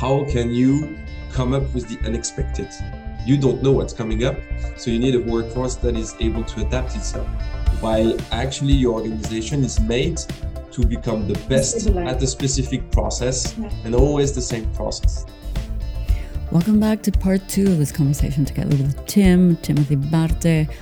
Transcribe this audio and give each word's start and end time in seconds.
how 0.00 0.24
can 0.26 0.54
you 0.54 0.96
come 1.32 1.52
up 1.52 1.74
with 1.74 1.88
the 1.88 1.98
unexpected? 2.06 2.68
You 3.26 3.36
don't 3.36 3.64
know 3.64 3.72
what's 3.72 3.92
coming 3.92 4.22
up, 4.22 4.36
so 4.76 4.92
you 4.92 4.98
need 5.00 5.16
a 5.16 5.20
workforce 5.20 5.74
that 5.74 5.96
is 5.96 6.14
able 6.20 6.44
to 6.44 6.64
adapt 6.64 6.94
itself. 6.94 7.26
While 7.80 8.16
actually 8.30 8.74
your 8.74 8.94
organization 8.94 9.64
is 9.64 9.80
made 9.80 10.20
to 10.70 10.86
become 10.86 11.26
the 11.26 11.36
best 11.48 11.88
at 11.88 12.20
the 12.20 12.28
specific 12.28 12.92
process 12.92 13.58
yeah. 13.58 13.68
and 13.84 13.92
always 13.92 14.32
the 14.32 14.40
same 14.40 14.72
process. 14.72 15.26
Welcome 16.52 16.78
back 16.78 17.02
to 17.02 17.10
part 17.10 17.48
two 17.48 17.66
of 17.66 17.78
this 17.78 17.90
conversation 17.90 18.44
together 18.44 18.76
with 18.76 19.04
Tim, 19.06 19.56
Timothee 19.56 20.00
Bardet, 20.12 20.72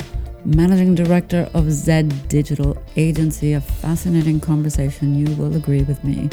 Managing 0.44 0.94
Director 0.94 1.48
of 1.54 1.72
Z 1.72 2.02
Digital 2.28 2.76
Agency. 2.96 3.54
A 3.54 3.62
fascinating 3.62 4.40
conversation, 4.40 5.14
you 5.14 5.34
will 5.36 5.56
agree 5.56 5.84
with 5.84 6.04
me 6.04 6.28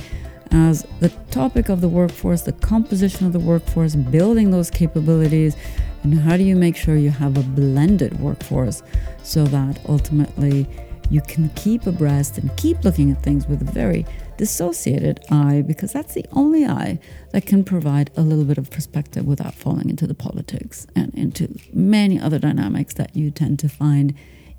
as 0.54 0.84
the 1.00 1.10
topic 1.32 1.70
of 1.70 1.82
the 1.82 1.90
workforce, 1.90 2.44
the 2.44 2.52
composition 2.52 3.26
of 3.26 3.34
the 3.34 3.40
workforce, 3.40 3.96
building 3.96 4.52
those 4.52 4.70
capabilities, 4.70 5.56
and 6.04 6.20
how 6.20 6.38
do 6.38 6.44
you 6.44 6.56
make 6.56 6.75
sure 6.75 6.96
you 6.96 7.10
have 7.10 7.38
a 7.38 7.42
blended 7.42 8.20
workforce 8.20 8.84
so 9.24 9.46
that 9.46 9.80
ultimately 9.89 10.68
you 11.10 11.21
can 11.21 11.50
keep 11.50 11.86
abreast 11.86 12.38
and 12.38 12.56
keep 12.56 12.84
looking 12.84 13.11
at 13.11 13.21
things 13.21 13.47
with 13.47 13.61
a 13.61 13.71
very 13.71 14.06
dissociated 14.38 15.20
eye 15.30 15.64
because 15.66 15.92
that's 15.92 16.14
the 16.14 16.25
only 16.32 16.66
eye 16.66 17.00
that 17.32 17.46
can 17.46 17.64
provide 17.64 18.10
a 18.16 18.22
little 18.22 18.46
bit 18.46 18.58
of 18.58 18.70
perspective 18.72 19.25
without 19.25 19.54
falling 19.54 19.89
into 19.89 20.08
the 20.08 20.14
politics 20.14 20.88
and 20.96 21.14
into 21.14 21.56
many 21.72 22.20
other 22.20 22.39
dynamics 22.39 22.94
that 22.96 23.16
you 23.16 23.32
tend 23.32 23.60
to 23.60 23.70
find 23.70 24.14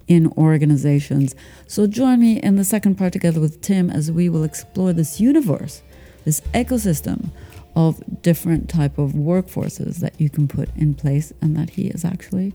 in 0.09 0.33
organizations. 0.37 1.35
So 1.67 1.87
join 1.87 2.21
me 2.21 2.41
in 2.41 2.57
the 2.57 2.65
second 2.65 2.97
part 2.97 3.13
together 3.13 3.41
with 3.41 3.61
Tim 3.61 3.91
as 3.91 4.11
we 4.11 4.29
will 4.29 4.45
explore 4.45 4.93
this 4.93 5.21
universe, 5.21 5.83
this 6.25 6.41
ecosystem 6.53 7.31
of 7.77 8.03
different 8.23 8.69
type 8.69 8.99
of 8.99 9.13
workforces 9.13 9.97
that 9.97 10.21
you 10.21 10.31
can 10.31 10.47
put 10.47 10.69
in 10.77 10.95
place 10.95 11.33
and 11.41 11.57
that 11.57 11.71
he 11.71 11.89
has 11.89 12.05
actually 12.05 12.55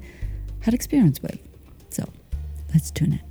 had 0.61 0.73
experience 0.73 1.21
with. 1.21 1.39
So 1.89 2.07
let's 2.73 2.91
tune 2.91 3.13
in. 3.13 3.21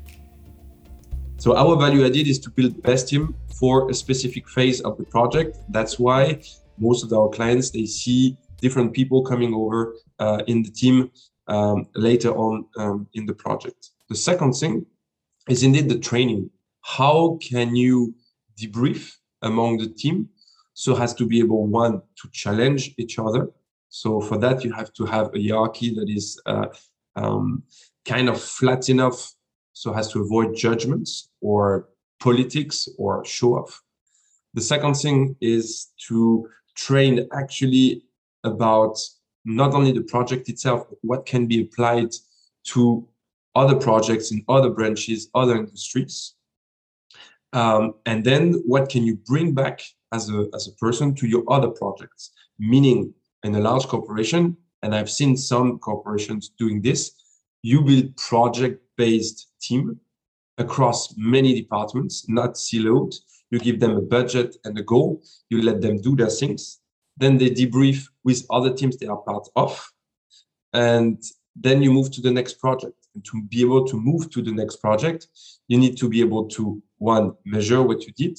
So 1.38 1.56
our 1.56 1.76
value 1.76 2.04
added 2.04 2.26
is 2.26 2.38
to 2.40 2.50
build 2.50 2.82
best 2.82 3.08
team 3.08 3.34
for 3.58 3.88
a 3.90 3.94
specific 3.94 4.48
phase 4.48 4.80
of 4.80 4.98
the 4.98 5.04
project. 5.04 5.58
That's 5.68 5.98
why 5.98 6.42
most 6.78 7.04
of 7.04 7.12
our 7.12 7.28
clients 7.28 7.70
they 7.70 7.86
see 7.86 8.36
different 8.60 8.92
people 8.92 9.22
coming 9.22 9.54
over 9.54 9.94
uh, 10.18 10.42
in 10.46 10.62
the 10.62 10.70
team 10.70 11.10
um, 11.46 11.86
later 11.94 12.30
on 12.30 12.66
um, 12.76 13.06
in 13.14 13.24
the 13.24 13.34
project. 13.34 13.90
The 14.08 14.16
second 14.16 14.54
thing 14.54 14.86
is 15.48 15.62
indeed 15.62 15.88
the 15.88 15.98
training. 15.98 16.50
How 16.80 17.38
can 17.42 17.76
you 17.76 18.14
debrief 18.58 19.14
among 19.42 19.78
the 19.78 19.88
team 19.88 20.28
so 20.74 20.96
as 20.96 21.14
to 21.14 21.26
be 21.26 21.40
able 21.40 21.66
one 21.66 22.00
to 22.22 22.28
challenge 22.32 22.94
each 22.96 23.18
other? 23.18 23.50
So 23.90 24.20
for 24.20 24.38
that 24.38 24.64
you 24.64 24.72
have 24.72 24.92
to 24.94 25.04
have 25.06 25.34
a 25.34 25.42
hierarchy 25.42 25.94
that 25.94 26.08
is 26.08 26.40
uh, 26.46 26.66
um, 27.16 27.62
kind 28.04 28.28
of 28.28 28.40
flat 28.40 28.88
enough 28.88 29.32
so 29.72 29.94
as 29.94 30.10
to 30.12 30.22
avoid 30.22 30.56
judgments 30.56 31.30
or 31.40 31.88
politics 32.20 32.88
or 32.98 33.24
show 33.24 33.54
off. 33.54 33.82
The 34.54 34.62
second 34.62 34.94
thing 34.94 35.36
is 35.40 35.88
to 36.08 36.48
train 36.74 37.28
actually 37.32 38.04
about 38.44 38.98
not 39.44 39.74
only 39.74 39.92
the 39.92 40.02
project 40.02 40.48
itself, 40.48 40.86
but 40.88 40.98
what 41.02 41.26
can 41.26 41.46
be 41.46 41.62
applied 41.62 42.10
to 42.64 43.06
other 43.60 43.76
projects 43.88 44.30
in 44.32 44.44
other 44.48 44.70
branches, 44.70 45.28
other 45.34 45.56
industries. 45.56 46.34
Um, 47.52 47.94
and 48.06 48.24
then 48.24 48.42
what 48.72 48.88
can 48.88 49.02
you 49.08 49.16
bring 49.16 49.48
back 49.52 49.76
as 50.12 50.30
a, 50.30 50.46
as 50.54 50.68
a 50.68 50.74
person 50.84 51.14
to 51.16 51.26
your 51.26 51.44
other 51.56 51.70
projects? 51.80 52.30
Meaning, 52.58 53.12
in 53.42 53.54
a 53.54 53.60
large 53.60 53.86
corporation, 53.86 54.56
and 54.82 54.94
I've 54.94 55.10
seen 55.10 55.36
some 55.36 55.78
corporations 55.78 56.52
doing 56.58 56.80
this, 56.82 57.00
you 57.62 57.82
build 57.82 58.16
project-based 58.16 59.38
team 59.60 59.98
across 60.58 61.14
many 61.16 61.60
departments, 61.60 62.28
not 62.28 62.54
siloed. 62.54 63.14
You 63.50 63.58
give 63.58 63.80
them 63.80 63.96
a 63.96 64.02
budget 64.16 64.56
and 64.64 64.78
a 64.78 64.82
goal. 64.82 65.22
You 65.50 65.62
let 65.62 65.80
them 65.80 66.00
do 66.00 66.14
their 66.14 66.34
things. 66.40 66.80
Then 67.16 67.38
they 67.38 67.50
debrief 67.50 68.06
with 68.24 68.46
other 68.50 68.72
teams 68.72 68.96
they 68.96 69.06
are 69.06 69.22
part 69.30 69.48
of. 69.56 69.72
And 70.72 71.22
then 71.56 71.82
you 71.82 71.90
move 71.92 72.10
to 72.12 72.20
the 72.20 72.30
next 72.30 72.54
project. 72.60 72.97
To 73.24 73.42
be 73.42 73.60
able 73.60 73.86
to 73.86 74.00
move 74.00 74.30
to 74.30 74.42
the 74.42 74.52
next 74.52 74.76
project, 74.76 75.26
you 75.68 75.78
need 75.78 75.96
to 75.98 76.08
be 76.08 76.20
able 76.20 76.48
to 76.48 76.82
one, 76.98 77.32
measure 77.44 77.82
what 77.82 78.04
you 78.06 78.12
did, 78.12 78.38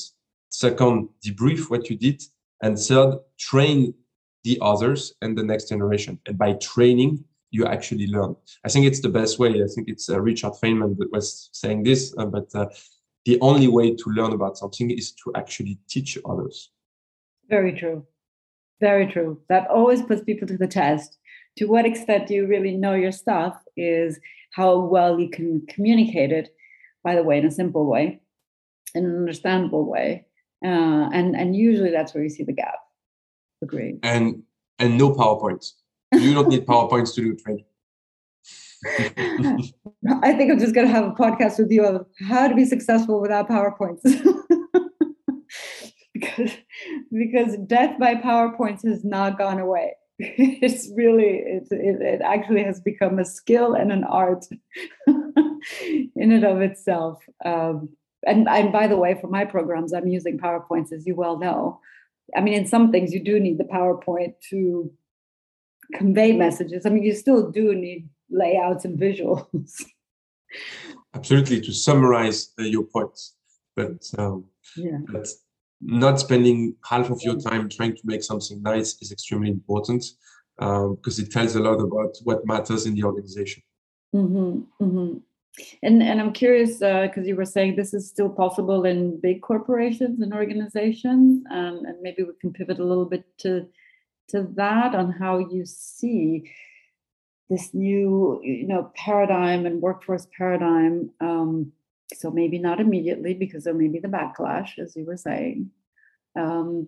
second, 0.49 1.09
debrief 1.25 1.69
what 1.69 1.89
you 1.89 1.97
did, 1.97 2.21
and 2.61 2.77
third, 2.77 3.19
train 3.37 3.93
the 4.43 4.57
others 4.61 5.13
and 5.21 5.37
the 5.37 5.43
next 5.43 5.69
generation. 5.69 6.19
And 6.25 6.37
by 6.37 6.53
training, 6.53 7.23
you 7.51 7.65
actually 7.65 8.07
learn. 8.07 8.35
I 8.65 8.69
think 8.69 8.85
it's 8.85 8.99
the 8.99 9.09
best 9.09 9.39
way. 9.39 9.63
I 9.63 9.67
think 9.73 9.87
it's 9.87 10.09
uh, 10.09 10.19
Richard 10.21 10.53
Feynman 10.53 10.97
that 10.97 11.11
was 11.11 11.49
saying 11.51 11.83
this, 11.83 12.13
uh, 12.17 12.25
but 12.25 12.47
uh, 12.53 12.67
the 13.25 13.39
only 13.41 13.67
way 13.67 13.95
to 13.95 14.09
learn 14.09 14.33
about 14.33 14.57
something 14.57 14.91
is 14.91 15.11
to 15.23 15.31
actually 15.35 15.79
teach 15.87 16.17
others. 16.25 16.71
Very 17.49 17.73
true. 17.73 18.05
Very 18.79 19.07
true. 19.07 19.41
That 19.49 19.67
always 19.67 20.01
puts 20.01 20.23
people 20.23 20.47
to 20.47 20.57
the 20.57 20.67
test. 20.67 21.17
To 21.57 21.65
what 21.65 21.85
extent 21.85 22.27
do 22.27 22.35
you 22.35 22.47
really 22.47 22.77
know 22.77 22.93
your 22.93 23.11
stuff 23.11 23.61
is 23.75 24.19
how 24.51 24.79
well 24.79 25.19
you 25.19 25.29
can 25.29 25.65
communicate 25.67 26.31
it, 26.31 26.49
by 27.03 27.15
the 27.15 27.23
way, 27.23 27.37
in 27.37 27.45
a 27.45 27.51
simple 27.51 27.85
way, 27.85 28.21
in 28.95 29.05
an 29.05 29.15
understandable 29.15 29.89
way. 29.89 30.25
Uh, 30.63 31.09
and 31.13 31.35
and 31.35 31.55
usually 31.55 31.91
that's 31.91 32.13
where 32.13 32.23
you 32.23 32.29
see 32.29 32.43
the 32.43 32.53
gap. 32.53 32.75
Agree. 33.61 33.97
And 34.03 34.43
and 34.79 34.97
no 34.97 35.11
PowerPoints. 35.13 35.73
You 36.13 36.33
don't 36.33 36.49
need 36.49 36.65
PowerPoints 36.67 37.13
to 37.15 37.21
do 37.21 37.35
training. 37.35 37.65
I 38.85 40.33
think 40.33 40.51
I'm 40.51 40.59
just 40.59 40.73
going 40.73 40.87
to 40.87 40.93
have 40.93 41.05
a 41.05 41.11
podcast 41.11 41.59
with 41.59 41.69
you 41.69 41.85
of 41.85 42.05
how 42.27 42.47
to 42.47 42.55
be 42.55 42.63
successful 42.65 43.21
without 43.21 43.49
PowerPoints. 43.49 44.01
because 46.13 46.51
because 47.11 47.57
death 47.67 47.99
by 47.99 48.15
PowerPoints 48.15 48.87
has 48.87 49.03
not 49.03 49.37
gone 49.37 49.59
away. 49.59 49.93
it's 50.37 50.91
really 50.95 51.37
it, 51.37 51.67
it, 51.71 52.01
it 52.01 52.21
actually 52.21 52.63
has 52.63 52.81
become 52.81 53.19
a 53.19 53.25
skill 53.25 53.73
and 53.73 53.89
an 53.91 54.03
art 54.03 54.45
in 55.07 56.31
and 56.31 56.43
of 56.43 56.61
itself. 56.61 57.23
Um, 57.45 57.89
and 58.27 58.49
and 58.49 58.73
by 58.73 58.85
the 58.85 58.97
way 58.97 59.17
for 59.19 59.27
my 59.27 59.45
programs 59.45 59.93
i'm 59.93 60.09
using 60.09 60.37
powerpoints 60.37 60.91
as 60.91 61.07
you 61.07 61.15
well 61.15 61.39
know. 61.39 61.79
I 62.35 62.41
mean 62.41 62.53
in 62.53 62.67
some 62.67 62.91
things 62.91 63.13
you 63.13 63.23
do 63.23 63.39
need 63.39 63.57
the 63.57 63.63
powerpoint 63.63 64.33
to 64.49 64.91
convey 65.95 66.33
messages. 66.33 66.85
I 66.85 66.89
mean 66.89 67.03
you 67.03 67.13
still 67.13 67.49
do 67.49 67.73
need 67.73 68.09
layouts 68.29 68.83
and 68.83 68.99
visuals. 68.99 69.83
Absolutely 71.13 71.61
to 71.61 71.71
summarize 71.71 72.51
uh, 72.59 72.63
your 72.63 72.83
points. 72.83 73.35
But 73.75 74.03
um, 74.17 74.45
yeah. 74.75 74.97
but 75.07 75.27
not 75.81 76.19
spending 76.19 76.75
half 76.83 77.09
of 77.09 77.21
your 77.21 77.39
time 77.39 77.69
trying 77.69 77.95
to 77.95 78.01
make 78.03 78.23
something 78.23 78.61
nice 78.61 79.01
is 79.01 79.11
extremely 79.11 79.49
important 79.49 80.03
um, 80.59 80.95
because 80.95 81.19
it 81.19 81.31
tells 81.31 81.55
a 81.55 81.61
lot 81.61 81.79
about 81.79 82.15
what 82.23 82.45
matters 82.45 82.85
in 82.85 82.95
the 82.95 83.03
organization. 83.03 83.63
Mm-hmm, 84.13 84.83
mm-hmm. 84.83 85.17
And 85.83 86.03
and 86.03 86.21
I'm 86.21 86.31
curious 86.31 86.75
because 86.75 87.25
uh, 87.25 87.29
you 87.29 87.35
were 87.35 87.45
saying 87.45 87.75
this 87.75 87.93
is 87.93 88.07
still 88.07 88.29
possible 88.29 88.85
in 88.85 89.19
big 89.19 89.41
corporations 89.41 90.21
and 90.21 90.33
organizations, 90.33 91.43
um, 91.51 91.83
and 91.85 92.01
maybe 92.01 92.23
we 92.23 92.31
can 92.39 92.53
pivot 92.53 92.79
a 92.79 92.83
little 92.83 93.05
bit 93.05 93.25
to 93.39 93.67
to 94.29 94.47
that 94.55 94.95
on 94.95 95.11
how 95.11 95.39
you 95.39 95.65
see 95.65 96.49
this 97.49 97.73
new 97.73 98.39
you 98.43 98.67
know 98.67 98.91
paradigm 98.95 99.65
and 99.65 99.81
workforce 99.81 100.27
paradigm 100.37 101.09
um, 101.19 101.71
so 102.13 102.31
maybe 102.31 102.57
not 102.57 102.79
immediately 102.79 103.33
because 103.33 103.63
there 103.63 103.73
may 103.73 103.87
be 103.87 103.99
the 103.99 104.07
backlash, 104.07 104.79
as 104.79 104.95
you 104.95 105.05
were 105.05 105.17
saying. 105.17 105.71
Um, 106.35 106.87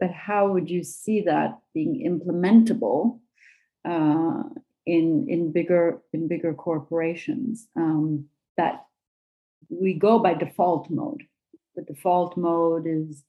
but 0.00 0.10
how 0.10 0.52
would 0.52 0.68
you 0.68 0.82
see 0.82 1.22
that 1.22 1.58
being 1.72 2.02
implementable 2.04 3.20
uh, 3.84 4.42
in 4.86 5.26
in 5.28 5.52
bigger 5.52 6.02
in 6.12 6.28
bigger 6.28 6.52
corporations? 6.54 7.68
Um, 7.76 8.26
that 8.56 8.86
we 9.68 9.94
go 9.94 10.18
by 10.18 10.34
default 10.34 10.90
mode. 10.90 11.24
The 11.76 11.82
default 11.82 12.36
mode 12.36 12.86
is 12.86 13.24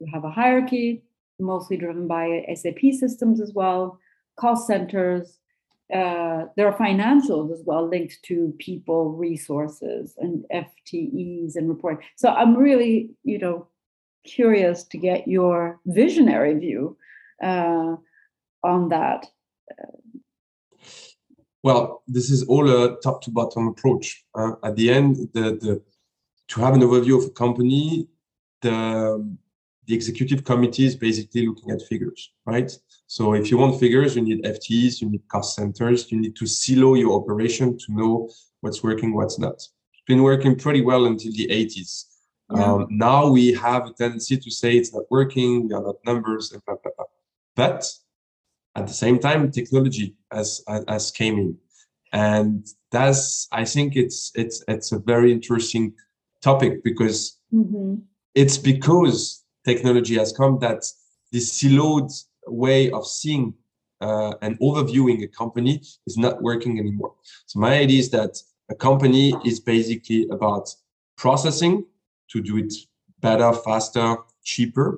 you 0.00 0.06
have 0.12 0.24
a 0.24 0.30
hierarchy, 0.30 1.02
mostly 1.38 1.76
driven 1.76 2.06
by 2.06 2.44
SAP 2.54 2.92
systems 2.92 3.40
as 3.40 3.52
well, 3.52 3.98
cost 4.38 4.66
centers, 4.66 5.38
uh, 5.94 6.44
there 6.56 6.66
are 6.66 6.78
financials 6.78 7.52
as 7.52 7.62
well 7.64 7.88
linked 7.88 8.18
to 8.24 8.54
people 8.58 9.12
resources 9.12 10.14
and 10.18 10.44
FTEs 10.52 11.56
and 11.56 11.68
reporting. 11.68 12.04
So 12.16 12.28
I'm 12.28 12.56
really, 12.56 13.10
you 13.24 13.38
know, 13.38 13.68
curious 14.24 14.84
to 14.84 14.98
get 14.98 15.26
your 15.26 15.80
visionary 15.86 16.58
view 16.58 16.96
uh, 17.42 17.96
on 18.62 18.88
that. 18.90 19.26
Well, 21.62 22.02
this 22.06 22.30
is 22.30 22.44
all 22.44 22.70
a 22.70 23.00
top 23.00 23.22
to 23.22 23.30
bottom 23.30 23.68
approach. 23.68 24.24
Uh, 24.34 24.52
at 24.62 24.76
the 24.76 24.90
end, 24.90 25.16
the, 25.32 25.58
the 25.60 25.82
to 26.48 26.60
have 26.60 26.74
an 26.74 26.80
overview 26.80 27.18
of 27.18 27.24
a 27.24 27.30
company, 27.30 28.08
the 28.62 29.36
the 29.88 29.94
executive 29.94 30.44
committee 30.44 30.84
is 30.84 30.94
basically 30.94 31.46
looking 31.46 31.70
at 31.70 31.80
figures, 31.80 32.30
right? 32.44 32.70
So 33.06 33.32
if 33.32 33.50
you 33.50 33.56
want 33.56 33.80
figures, 33.80 34.16
you 34.16 34.22
need 34.22 34.44
FTEs, 34.44 35.00
you 35.00 35.08
need 35.08 35.26
cost 35.28 35.56
centers, 35.56 36.12
you 36.12 36.20
need 36.20 36.36
to 36.36 36.46
silo 36.46 36.92
your 36.94 37.18
operation 37.18 37.78
to 37.78 37.86
know 37.88 38.30
what's 38.60 38.82
working, 38.82 39.14
what's 39.14 39.38
not. 39.38 39.54
It's 39.54 40.02
been 40.06 40.22
working 40.22 40.56
pretty 40.56 40.82
well 40.82 41.06
until 41.06 41.32
the 41.32 41.48
80s. 41.48 42.04
Yeah. 42.54 42.64
Um, 42.64 42.86
now 42.90 43.30
we 43.30 43.54
have 43.54 43.86
a 43.86 43.92
tendency 43.94 44.36
to 44.36 44.50
say 44.50 44.76
it's 44.76 44.92
not 44.92 45.04
working, 45.10 45.68
we 45.68 45.74
are 45.74 45.82
not 45.82 45.96
numbers, 46.04 46.52
and 46.52 46.62
blah, 46.66 46.76
blah, 46.82 46.92
blah. 46.94 47.06
But 47.56 47.90
at 48.76 48.86
the 48.86 48.92
same 48.92 49.18
time, 49.18 49.50
technology 49.50 50.16
has, 50.30 50.62
has 50.86 51.10
came 51.10 51.38
in. 51.38 51.56
And 52.12 52.66
that's, 52.90 53.48
I 53.52 53.64
think 53.64 53.96
it's, 53.96 54.32
it's, 54.34 54.62
it's 54.68 54.92
a 54.92 54.98
very 54.98 55.32
interesting 55.32 55.94
topic 56.42 56.84
because 56.84 57.38
mm-hmm. 57.52 57.96
it's 58.34 58.58
because 58.58 59.44
technology 59.70 60.16
has 60.22 60.32
come 60.32 60.58
that 60.66 60.80
this 61.32 61.46
siloed 61.56 62.10
way 62.46 62.90
of 62.90 63.06
seeing 63.06 63.54
uh, 64.00 64.34
and 64.42 64.58
overviewing 64.60 65.22
a 65.24 65.28
company 65.28 65.74
is 66.06 66.16
not 66.16 66.40
working 66.42 66.78
anymore. 66.78 67.12
So 67.46 67.58
my 67.60 67.74
idea 67.84 68.00
is 68.00 68.10
that 68.10 68.32
a 68.70 68.74
company 68.74 69.34
is 69.44 69.60
basically 69.60 70.28
about 70.30 70.66
processing 71.16 71.84
to 72.32 72.40
do 72.40 72.58
it 72.58 72.72
better, 73.20 73.52
faster, 73.52 74.16
cheaper, 74.44 74.88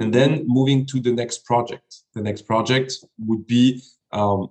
and 0.00 0.12
then 0.12 0.44
moving 0.46 0.86
to 0.86 1.00
the 1.00 1.12
next 1.12 1.44
project. 1.44 1.88
The 2.14 2.22
next 2.22 2.42
project 2.42 2.90
would 3.28 3.46
be 3.46 3.82
um, 4.12 4.50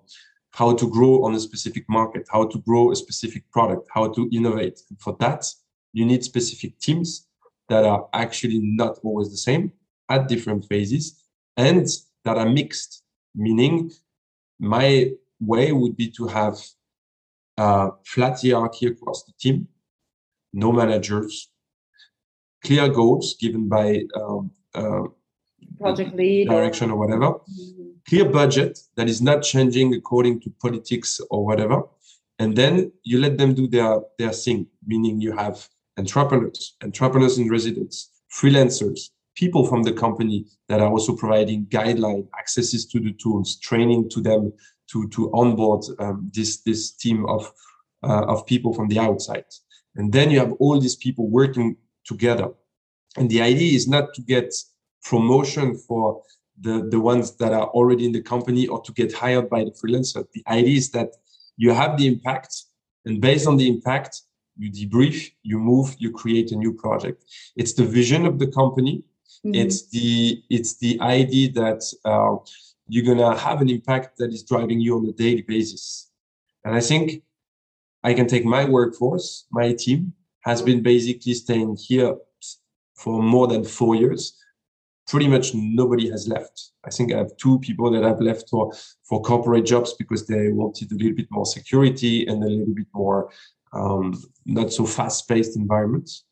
how 0.52 0.74
to 0.76 0.90
grow 0.90 1.24
on 1.26 1.36
a 1.36 1.40
specific 1.40 1.86
market, 1.88 2.28
how 2.32 2.46
to 2.48 2.58
grow 2.60 2.92
a 2.92 2.96
specific 2.96 3.44
product, 3.52 3.88
how 3.94 4.06
to 4.16 4.30
innovate. 4.32 4.82
And 4.90 5.00
for 5.00 5.16
that, 5.20 5.46
you 5.94 6.06
need 6.06 6.24
specific 6.24 6.80
teams 6.80 7.29
that 7.70 7.84
are 7.86 8.08
actually 8.14 8.60
not 8.60 8.98
always 9.04 9.30
the 9.30 9.38
same 9.38 9.72
at 10.10 10.28
different 10.28 10.66
phases 10.66 11.24
and 11.56 11.88
that 12.26 12.38
are 12.38 12.50
mixed, 12.50 13.04
meaning 13.36 13.92
my 14.60 15.12
way 15.40 15.72
would 15.72 15.96
be 15.96 16.10
to 16.12 16.28
have 16.28 16.58
a 17.58 17.92
flat 18.06 18.40
hierarchy 18.42 18.88
across 18.88 19.24
the 19.24 19.34
team, 19.40 19.68
no 20.54 20.72
managers, 20.72 21.50
clear 22.64 22.90
goals 22.90 23.36
given 23.40 23.70
by 23.70 24.02
um, 24.16 24.52
uh, 24.74 25.04
project 25.80 26.16
lead 26.16 26.48
direction 26.50 26.92
or, 26.92 26.98
whatever, 26.98 27.34
mm-hmm. 27.34 27.90
clear 28.08 28.26
budget 28.26 28.80
that 28.96 29.08
is 29.08 29.22
not 29.22 29.44
changing 29.44 29.94
according 29.94 30.40
to 30.42 30.50
politics 30.62 31.22
or 31.30 31.46
whatever, 31.46 31.84
and 32.40 32.56
then 32.56 32.92
you 33.04 33.20
let 33.20 33.38
them 33.38 33.54
do 33.54 33.68
their 33.68 34.02
their 34.18 34.32
thing, 34.32 34.68
meaning 34.86 35.22
you 35.22 35.32
have 35.36 35.68
entrepreneurs, 36.00 36.76
entrepreneurs 36.84 37.38
in 37.38 37.50
residence, 37.50 37.96
freelancers, 38.40 39.00
people 39.36 39.66
from 39.66 39.84
the 39.84 39.94
company 39.94 40.46
that 40.68 40.82
are 40.82 40.92
also 40.92 41.16
providing 41.16 41.66
guideline 41.68 42.28
accesses 42.40 42.86
to 42.86 43.00
the 43.00 43.14
tools, 43.14 43.58
training 43.60 44.10
to 44.10 44.22
them 44.22 44.52
to 44.92 45.08
to 45.10 45.32
onboard 45.34 45.84
um, 46.00 46.32
this 46.34 46.62
this 46.68 46.82
team 47.04 47.26
of 47.36 47.42
uh, 48.08 48.26
of 48.34 48.46
people 48.46 48.74
from 48.74 48.88
the 48.88 49.00
outside, 49.00 49.50
and 49.96 50.12
then 50.12 50.32
you 50.32 50.40
have 50.40 50.54
all 50.60 50.80
these 50.80 50.96
people 50.96 51.26
working 51.30 51.76
together. 52.06 52.50
And 53.18 53.30
the 53.30 53.42
idea 53.42 53.74
is 53.76 53.88
not 53.88 54.14
to 54.16 54.22
get 54.22 54.54
promotion 55.04 55.76
for 55.88 56.22
the, 56.62 56.88
the 56.92 57.00
ones 57.00 57.36
that 57.38 57.54
are 57.54 57.68
already 57.68 58.06
in 58.06 58.12
the 58.12 58.22
company 58.22 58.68
or 58.68 58.82
to 58.82 58.92
get 58.94 59.14
hired 59.14 59.50
by 59.50 59.64
the 59.64 59.72
freelancer. 59.72 60.26
The 60.34 60.44
idea 60.48 60.78
is 60.78 60.92
that 60.92 61.10
you 61.58 61.72
have 61.72 61.98
the 61.98 62.08
impact, 62.08 62.54
and 63.06 63.22
based 63.22 63.48
on 63.48 63.58
the 63.58 63.68
impact, 63.68 64.22
you 64.60 64.70
debrief, 64.72 65.32
you 65.42 65.58
move, 65.58 65.96
you 65.98 66.12
create 66.12 66.52
a 66.52 66.56
new 66.56 66.74
project. 66.74 67.24
It's 67.56 67.74
the 67.74 67.86
vision 67.86 68.26
of 68.26 68.38
the 68.38 68.48
company. 68.48 69.04
Mm-hmm. 69.46 69.56
It's 69.56 69.90
the 69.90 70.44
it's 70.50 70.78
the 70.78 71.00
idea 71.00 71.52
that 71.54 71.82
uh, 72.04 72.36
you're 72.88 73.06
gonna 73.06 73.38
have 73.38 73.62
an 73.62 73.70
impact 73.70 74.18
that 74.18 74.32
is 74.34 74.44
driving 74.44 74.80
you 74.82 74.98
on 74.98 75.06
a 75.08 75.14
daily 75.14 75.44
basis. 75.44 76.12
And 76.66 76.76
I 76.76 76.82
think 76.82 77.24
I 78.04 78.14
can 78.14 78.28
take 78.28 78.46
my 78.46 78.66
workforce, 78.66 79.46
my 79.52 79.74
team 79.74 80.14
has 80.42 80.62
been 80.62 80.82
basically 80.82 81.34
staying 81.34 81.78
here 81.78 82.16
for 82.96 83.22
more 83.22 83.48
than 83.48 83.64
four 83.64 83.96
years 83.96 84.40
pretty 85.10 85.28
much 85.28 85.54
nobody 85.56 86.10
has 86.10 86.28
left. 86.28 86.72
I 86.86 86.92
think 86.92 87.12
I 87.12 87.18
have 87.18 87.36
two 87.38 87.60
people 87.60 87.90
that 87.92 88.04
have 88.04 88.22
left 88.22 88.50
for, 88.50 88.72
for 89.04 89.22
corporate 89.22 89.66
jobs 89.66 89.94
because 89.94 90.28
they 90.28 90.50
wanted 90.50 90.92
a 90.92 90.96
little 90.96 91.16
bit 91.16 91.28
more 91.32 91.46
security 91.46 92.28
and 92.28 92.44
a 92.44 92.48
little 92.48 92.76
bit 92.76 92.88
more 92.94 93.32
um, 93.74 94.22
not 94.46 94.72
so 94.72 94.86
fast-paced 94.86 95.58
environments. 95.58 96.26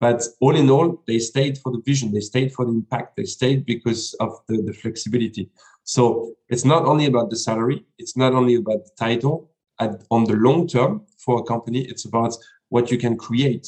But 0.00 0.22
all 0.40 0.54
in 0.54 0.70
all, 0.70 1.02
they 1.06 1.18
stayed 1.18 1.58
for 1.58 1.72
the 1.72 1.82
vision, 1.84 2.12
they 2.12 2.20
stayed 2.20 2.52
for 2.52 2.64
the 2.64 2.70
impact, 2.70 3.16
they 3.16 3.24
stayed 3.24 3.66
because 3.66 4.14
of 4.20 4.32
the, 4.46 4.62
the 4.62 4.72
flexibility. 4.72 5.50
So 5.82 6.34
it's 6.48 6.64
not 6.64 6.84
only 6.84 7.06
about 7.06 7.30
the 7.30 7.36
salary, 7.36 7.84
it's 7.98 8.16
not 8.16 8.32
only 8.32 8.54
about 8.54 8.84
the 8.84 8.90
title. 8.98 9.50
At, 9.80 10.02
on 10.10 10.24
the 10.24 10.34
long 10.34 10.66
term 10.66 11.02
for 11.18 11.40
a 11.40 11.44
company, 11.44 11.82
it's 11.82 12.04
about 12.04 12.34
what 12.68 12.90
you 12.90 12.98
can 12.98 13.16
create. 13.16 13.66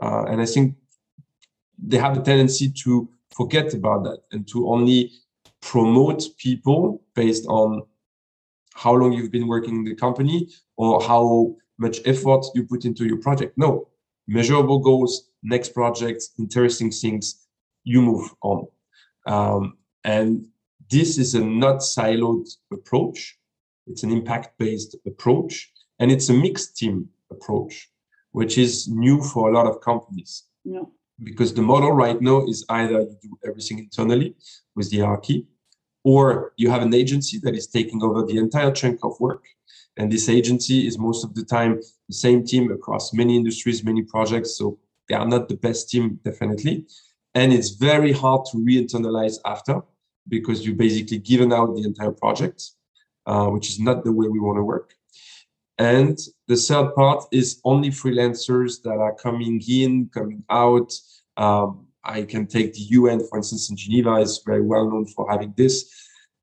Uh, 0.00 0.24
and 0.24 0.40
I 0.40 0.46
think 0.46 0.76
they 1.78 1.98
have 1.98 2.16
a 2.16 2.22
tendency 2.22 2.70
to 2.84 3.08
forget 3.34 3.74
about 3.74 4.04
that 4.04 4.20
and 4.32 4.46
to 4.48 4.68
only 4.68 5.12
promote 5.60 6.24
people 6.38 7.02
based 7.14 7.46
on 7.46 7.82
how 8.74 8.94
long 8.94 9.12
you've 9.12 9.30
been 9.30 9.46
working 9.46 9.76
in 9.76 9.84
the 9.84 9.94
company 9.94 10.48
or 10.76 11.02
how 11.02 11.54
much 11.86 11.98
effort 12.12 12.42
you 12.54 12.64
put 12.64 12.84
into 12.84 13.04
your 13.04 13.18
project. 13.18 13.52
No, 13.56 13.88
measurable 14.26 14.78
goals, 14.78 15.12
next 15.42 15.74
projects, 15.74 16.30
interesting 16.38 16.90
things, 16.90 17.24
you 17.84 18.00
move 18.00 18.30
on. 18.42 18.60
Um, 19.26 19.76
and 20.04 20.46
this 20.90 21.18
is 21.18 21.34
a 21.34 21.44
not 21.44 21.78
siloed 21.80 22.48
approach. 22.72 23.38
It's 23.86 24.04
an 24.04 24.12
impact 24.12 24.58
based 24.58 24.96
approach 25.06 25.70
and 25.98 26.10
it's 26.10 26.28
a 26.28 26.32
mixed 26.32 26.76
team 26.76 27.08
approach, 27.30 27.90
which 28.30 28.56
is 28.58 28.88
new 28.88 29.22
for 29.22 29.50
a 29.50 29.54
lot 29.54 29.66
of 29.66 29.80
companies. 29.80 30.44
Yeah 30.64 30.84
because 31.24 31.54
the 31.54 31.62
model 31.62 31.92
right 31.92 32.20
now 32.20 32.44
is 32.46 32.64
either 32.68 33.00
you 33.00 33.16
do 33.22 33.38
everything 33.46 33.78
internally 33.78 34.34
with 34.74 34.90
the 34.90 34.98
hierarchy, 34.98 35.46
or 36.04 36.52
you 36.56 36.70
have 36.70 36.82
an 36.82 36.94
agency 36.94 37.38
that 37.42 37.54
is 37.54 37.66
taking 37.66 38.02
over 38.02 38.24
the 38.24 38.38
entire 38.38 38.72
chunk 38.72 39.00
of 39.04 39.18
work. 39.20 39.44
And 39.96 40.10
this 40.10 40.28
agency 40.28 40.86
is 40.86 40.98
most 40.98 41.24
of 41.24 41.34
the 41.34 41.44
time 41.44 41.80
the 42.08 42.14
same 42.14 42.44
team 42.44 42.72
across 42.72 43.12
many 43.12 43.36
industries, 43.36 43.84
many 43.84 44.02
projects. 44.02 44.56
So 44.56 44.78
they 45.08 45.14
are 45.14 45.26
not 45.26 45.48
the 45.48 45.56
best 45.56 45.90
team, 45.90 46.18
definitely. 46.24 46.86
And 47.34 47.52
it's 47.52 47.70
very 47.70 48.12
hard 48.12 48.46
to 48.46 48.62
re 48.62 48.82
internalize 48.82 49.38
after 49.44 49.82
because 50.28 50.64
you've 50.64 50.78
basically 50.78 51.18
given 51.18 51.52
out 51.52 51.74
the 51.74 51.82
entire 51.82 52.12
project, 52.12 52.70
uh, 53.26 53.46
which 53.46 53.68
is 53.68 53.80
not 53.80 54.04
the 54.04 54.12
way 54.12 54.28
we 54.28 54.40
want 54.40 54.58
to 54.58 54.64
work. 54.64 54.94
And 55.78 56.18
the 56.48 56.56
third 56.56 56.94
part 56.94 57.24
is 57.32 57.60
only 57.64 57.90
freelancers 57.90 58.82
that 58.82 58.98
are 58.98 59.14
coming 59.14 59.60
in, 59.68 60.10
coming 60.12 60.44
out. 60.48 60.92
Um, 61.36 61.86
I 62.04 62.22
can 62.22 62.46
take 62.46 62.74
the 62.74 62.80
UN, 62.80 63.20
for 63.28 63.38
instance, 63.38 63.70
in 63.70 63.76
Geneva 63.76 64.16
is 64.16 64.42
very 64.44 64.62
well 64.62 64.88
known 64.88 65.06
for 65.06 65.30
having 65.30 65.54
this. 65.56 65.90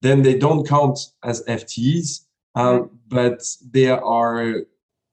Then 0.01 0.21
they 0.23 0.37
don't 0.37 0.67
count 0.67 0.97
as 1.23 1.43
FTEs, 1.45 2.25
um, 2.55 2.89
but 3.07 3.41
they 3.71 3.89
are 3.89 4.55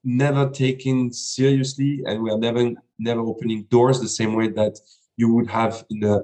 never 0.05 0.49
taken 0.49 1.13
seriously, 1.13 2.03
and 2.07 2.23
we 2.23 2.31
are 2.31 2.39
never 2.39 2.73
never 2.99 3.21
opening 3.21 3.65
doors 3.65 4.01
the 4.01 4.09
same 4.09 4.35
way 4.35 4.49
that 4.49 4.79
you 5.17 5.33
would 5.35 5.51
have 5.51 5.85
in 5.91 6.05
a 6.05 6.23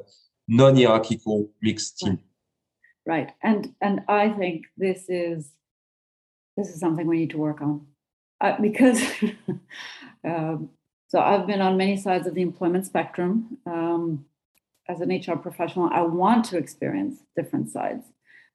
non-hierarchical 0.48 1.50
mixed 1.60 1.98
team. 1.98 2.18
Right, 3.04 3.32
and 3.42 3.74
and 3.80 4.02
I 4.08 4.30
think 4.30 4.66
this 4.76 5.06
is 5.08 5.50
this 6.56 6.68
is 6.68 6.78
something 6.78 7.06
we 7.06 7.18
need 7.18 7.30
to 7.30 7.38
work 7.38 7.60
on 7.60 7.86
uh, 8.40 8.60
because 8.60 9.02
um, 10.24 10.70
so 11.12 11.20
I've 11.20 11.46
been 11.46 11.60
on 11.60 11.76
many 11.76 11.98
sides 11.98 12.26
of 12.26 12.34
the 12.34 12.40
employment 12.40 12.86
spectrum. 12.86 13.58
Um, 13.66 14.24
as 14.88 15.02
an 15.02 15.10
HR 15.10 15.36
professional, 15.36 15.90
I 15.92 16.00
want 16.00 16.46
to 16.46 16.56
experience 16.56 17.18
different 17.36 17.68
sides 17.68 18.06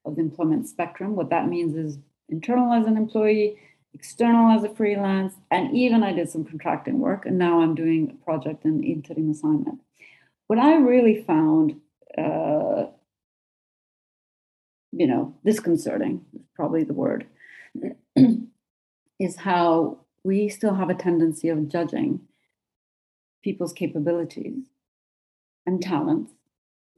of 0.04 0.16
the 0.16 0.22
employment 0.22 0.66
spectrum. 0.66 1.14
What 1.14 1.30
that 1.30 1.46
means 1.46 1.76
is 1.76 1.98
internal 2.28 2.72
as 2.72 2.88
an 2.88 2.96
employee, 2.96 3.60
external 3.94 4.50
as 4.50 4.64
a 4.64 4.74
freelance, 4.74 5.34
and 5.52 5.72
even 5.76 6.02
I 6.02 6.12
did 6.12 6.30
some 6.30 6.44
contracting 6.44 6.98
work, 6.98 7.26
and 7.26 7.38
now 7.38 7.60
I'm 7.60 7.76
doing 7.76 8.10
a 8.10 8.24
project 8.24 8.64
and 8.64 8.84
interim 8.84 9.30
assignment. 9.30 9.78
What 10.48 10.58
I 10.58 10.78
really 10.78 11.22
found, 11.22 11.80
uh, 12.18 12.86
you 14.90 15.06
know, 15.06 15.32
disconcerting 15.44 16.24
is 16.34 16.42
probably 16.56 16.82
the 16.82 16.92
word, 16.92 17.24
is 19.20 19.36
how 19.36 20.00
we 20.24 20.48
still 20.48 20.74
have 20.74 20.90
a 20.90 20.94
tendency 20.94 21.50
of 21.50 21.68
judging 21.68 22.22
people's 23.42 23.72
capabilities 23.72 24.64
and 25.66 25.82
talents 25.82 26.32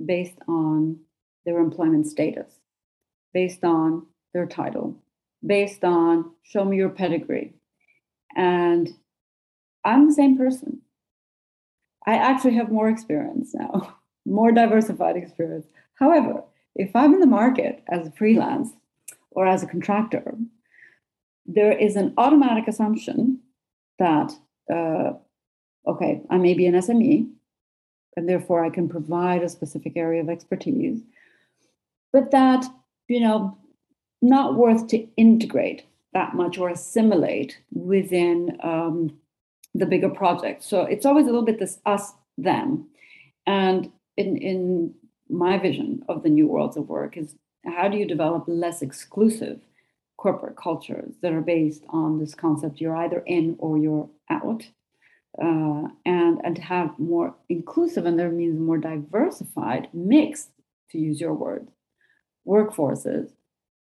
based 0.05 0.39
on 0.49 0.99
their 1.45 1.59
employment 1.59 2.07
status, 2.07 2.53
based 3.33 3.65
on 3.65 4.07
their 4.33 4.47
title, 4.47 4.97
based 5.45 5.85
on 5.85 6.31
show 6.43 6.65
me 6.65 6.77
your 6.77 6.89
pedigree. 6.89 7.55
And 8.37 8.89
I'm 9.85 10.07
the 10.07 10.15
same 10.15 10.37
person. 10.37 10.83
I 12.07 12.15
actually 12.15 12.55
have 12.55 12.71
more 12.71 12.89
experience 12.89 13.55
now 13.55 13.97
more 14.27 14.53
diversified 14.53 15.17
experience. 15.17 15.67
However, 15.95 16.43
if 16.75 16.95
I'm 16.95 17.15
in 17.15 17.21
the 17.21 17.27
market 17.27 17.83
as 17.89 18.07
a 18.07 18.13
freelance 18.13 18.71
or 19.31 19.47
as 19.47 19.63
a 19.63 19.67
contractor, 19.67 20.35
there 21.47 21.73
is 21.73 21.97
an 21.97 22.15
automatic 22.17 22.69
assumption 22.69 23.41
that, 23.99 24.33
uh, 24.73 25.13
okay, 25.87 26.23
I 26.31 26.39
may 26.39 26.55
be 26.55 26.67
an 26.67 26.75
SME, 26.75 27.31
and 28.17 28.29
therefore 28.29 28.65
I 28.65 28.71
can 28.71 28.89
provide 28.89 29.43
a 29.43 29.49
specific 29.49 29.95
area 29.97 30.21
of 30.21 30.29
expertise, 30.29 31.01
but 32.13 32.31
that, 32.31 32.65
you 33.09 33.21
know, 33.21 33.57
not 34.23 34.57
worth 34.57 34.87
to 34.89 35.07
integrate 35.17 35.85
that 36.13 36.35
much 36.35 36.59
or 36.59 36.69
assimilate 36.69 37.59
within 37.73 38.59
um, 38.63 39.17
the 39.75 39.87
bigger 39.87 40.11
project. 40.11 40.63
So 40.63 40.83
it's 40.83 41.07
always 41.07 41.25
a 41.25 41.31
little 41.31 41.45
bit 41.45 41.59
this 41.59 41.79
us 41.87 42.13
them, 42.37 42.89
and 43.47 43.91
in 44.17 44.37
in 44.37 44.95
my 45.29 45.59
vision 45.59 46.05
of 46.09 46.23
the 46.23 46.29
new 46.29 46.49
worlds 46.49 46.77
of 46.77 46.89
work 46.89 47.17
is 47.17 47.37
how 47.65 47.89
do 47.89 47.97
you 47.97 48.07
develop 48.07 48.45
less 48.47 48.83
exclusive 48.83 49.61
corporate 50.17 50.57
cultures 50.57 51.15
that 51.23 51.33
are 51.33 51.41
based 51.41 51.85
on 51.91 52.19
this 52.19 52.35
concept? 52.35 52.81
You're 52.81 52.97
either 52.97 53.21
in 53.27 53.57
or 53.59 53.79
you're 53.79 54.09
out 54.29 54.65
uh, 55.39 55.89
and 56.05 56.41
and 56.45 56.59
have 56.59 56.99
more 56.99 57.35
inclusive 57.49 58.05
and 58.05 58.19
there 58.19 58.31
means 58.31 58.59
more 58.59 58.79
diversified 58.79 59.89
mixed 59.93 60.51
to 60.91 60.99
use 60.99 61.21
your 61.21 61.35
word 61.35 61.69
workforces 62.47 63.31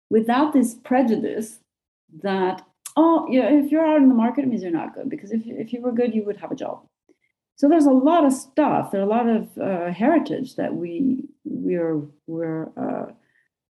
without 0.09 0.53
this 0.53 0.75
prejudice 0.75 1.59
that 2.21 2.61
oh 2.95 3.25
yeah 3.29 3.49
if 3.49 3.71
you're 3.71 3.85
out 3.85 4.01
in 4.01 4.09
the 4.09 4.15
market 4.15 4.43
it 4.43 4.47
means 4.47 4.61
you're 4.61 4.71
not 4.71 4.93
good 4.93 5.09
because 5.09 5.31
if, 5.31 5.41
if 5.45 5.73
you 5.73 5.81
were 5.81 5.91
good 5.91 6.13
you 6.13 6.23
would 6.23 6.37
have 6.37 6.51
a 6.51 6.55
job. 6.55 6.85
So 7.55 7.67
there's 7.67 7.87
a 7.87 7.91
lot 7.91 8.25
of 8.25 8.31
stuff 8.31 8.91
there 8.91 9.01
are 9.01 9.03
a 9.03 9.07
lot 9.07 9.27
of 9.27 9.57
uh, 9.57 9.91
heritage 9.91 10.55
that 10.55 10.73
we 10.75 11.25
we're 11.43 12.01
we're 12.27 12.69
uh, 12.77 13.11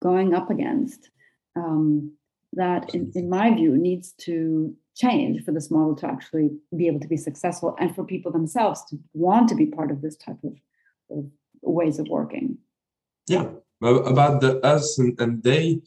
going 0.01 0.33
up 0.33 0.49
against 0.49 1.09
um, 1.55 2.13
that 2.53 2.93
in, 2.93 3.11
in 3.15 3.29
my 3.29 3.53
view 3.53 3.77
needs 3.77 4.11
to 4.11 4.75
change 4.95 5.43
for 5.43 5.51
this 5.51 5.71
model 5.71 5.95
to 5.95 6.07
actually 6.07 6.49
be 6.75 6.87
able 6.87 6.99
to 6.99 7.07
be 7.07 7.17
successful 7.17 7.75
and 7.79 7.95
for 7.95 8.03
people 8.03 8.31
themselves 8.31 8.83
to 8.89 8.97
want 9.13 9.47
to 9.47 9.55
be 9.55 9.65
part 9.65 9.91
of 9.91 10.01
this 10.01 10.17
type 10.17 10.37
of, 10.43 10.53
of 11.09 11.25
ways 11.61 11.99
of 11.99 12.07
working 12.07 12.57
yeah 13.27 13.47
about 13.81 14.41
the 14.41 14.59
us 14.65 14.99
and, 14.99 15.19
and 15.19 15.41
they 15.43 15.81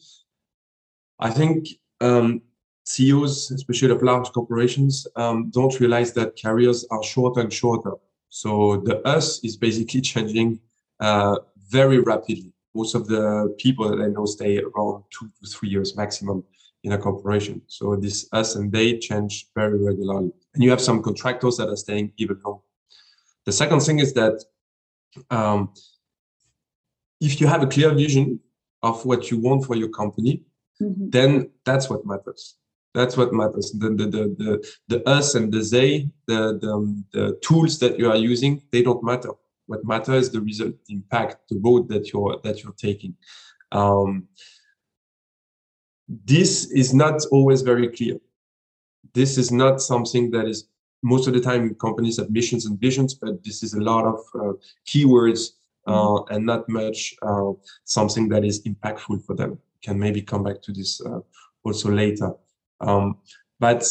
i 1.19 1.29
think 1.29 1.67
um, 2.01 2.41
CEOs, 2.85 3.49
especially 3.51 3.91
of 3.91 4.03
large 4.03 4.31
corporations, 4.31 5.07
um, 5.15 5.49
don't 5.49 5.79
realize 5.79 6.13
that 6.13 6.39
careers 6.39 6.85
are 6.91 7.03
shorter 7.03 7.41
and 7.41 7.51
shorter. 7.51 7.93
So 8.29 8.77
the 8.85 9.01
us 9.07 9.43
is 9.43 9.57
basically 9.57 10.01
changing 10.13 10.59
uh, 10.99 11.37
very 11.69 11.99
rapidly. 11.99 12.53
Most 12.75 12.93
of 12.93 13.07
the 13.07 13.55
people 13.57 13.89
that 13.89 14.03
I 14.03 14.07
know 14.07 14.25
stay 14.25 14.59
around 14.59 15.03
two 15.09 15.29
to 15.41 15.49
three 15.49 15.69
years 15.69 15.95
maximum 15.95 16.43
in 16.85 16.91
a 16.93 16.97
corporation. 16.97 17.61
So 17.67 17.95
this 17.95 18.29
us 18.31 18.55
and 18.55 18.71
they 18.71 18.97
change 18.99 19.47
very 19.55 19.79
regularly. 19.83 20.31
And 20.53 20.63
you 20.63 20.69
have 20.69 20.81
some 20.81 21.01
contractors 21.01 21.57
that 21.57 21.69
are 21.69 21.75
staying 21.85 22.13
even 22.17 22.37
longer. 22.45 22.61
The 23.45 23.51
second 23.51 23.81
thing 23.81 23.99
is 23.99 24.13
that 24.13 24.35
um, 25.29 25.73
if 27.19 27.41
you 27.41 27.47
have 27.47 27.63
a 27.63 27.67
clear 27.67 27.91
vision 27.93 28.39
of 28.83 29.05
what 29.05 29.31
you 29.31 29.39
want 29.39 29.65
for 29.65 29.75
your 29.75 29.89
company, 29.89 30.43
mm-hmm. 30.81 31.09
then 31.09 31.49
that's 31.65 31.89
what 31.89 32.05
matters. 32.05 32.55
That's 32.93 33.17
what 33.17 33.33
matters. 33.33 33.71
The, 33.71 33.89
the, 33.89 34.05
the, 34.15 34.23
the, 34.37 34.53
the 34.87 35.09
us 35.09 35.35
and 35.35 35.51
the 35.51 35.67
they, 35.71 36.09
the, 36.27 36.59
the, 36.61 36.71
um, 36.71 37.05
the 37.11 37.37
tools 37.41 37.79
that 37.79 37.99
you 37.99 38.09
are 38.09 38.15
using, 38.15 38.61
they 38.71 38.83
don't 38.83 39.03
matter. 39.03 39.31
What 39.65 39.83
matters 39.83 40.27
is 40.27 40.31
the 40.31 40.41
result, 40.41 40.75
the 40.85 40.93
impact, 40.93 41.49
the 41.49 41.59
road 41.59 41.89
that 41.89 42.13
you're 42.13 42.39
that 42.43 42.63
you're 42.63 42.73
taking. 42.73 43.15
Um, 43.71 44.27
this 46.07 46.71
is 46.71 46.93
not 46.93 47.23
always 47.31 47.61
very 47.61 47.89
clear. 47.89 48.17
This 49.13 49.37
is 49.37 49.51
not 49.51 49.81
something 49.81 50.31
that 50.31 50.45
is 50.45 50.67
most 51.03 51.27
of 51.27 51.33
the 51.33 51.39
time 51.39 51.75
companies 51.75 52.17
have 52.17 52.29
missions 52.29 52.65
and 52.65 52.79
visions, 52.79 53.13
but 53.13 53.43
this 53.43 53.63
is 53.63 53.73
a 53.73 53.81
lot 53.81 54.05
of 54.05 54.19
uh, 54.35 54.53
keywords 54.87 55.51
uh, 55.87 56.23
and 56.31 56.45
not 56.45 56.67
much 56.67 57.15
uh, 57.21 57.51
something 57.83 58.27
that 58.29 58.43
is 58.43 58.63
impactful 58.63 59.23
for 59.23 59.35
them. 59.35 59.59
Can 59.83 59.99
maybe 59.99 60.21
come 60.21 60.43
back 60.43 60.61
to 60.63 60.71
this 60.71 60.99
uh, 61.05 61.19
also 61.63 61.91
later. 61.91 62.33
Um, 62.81 63.17
but 63.59 63.87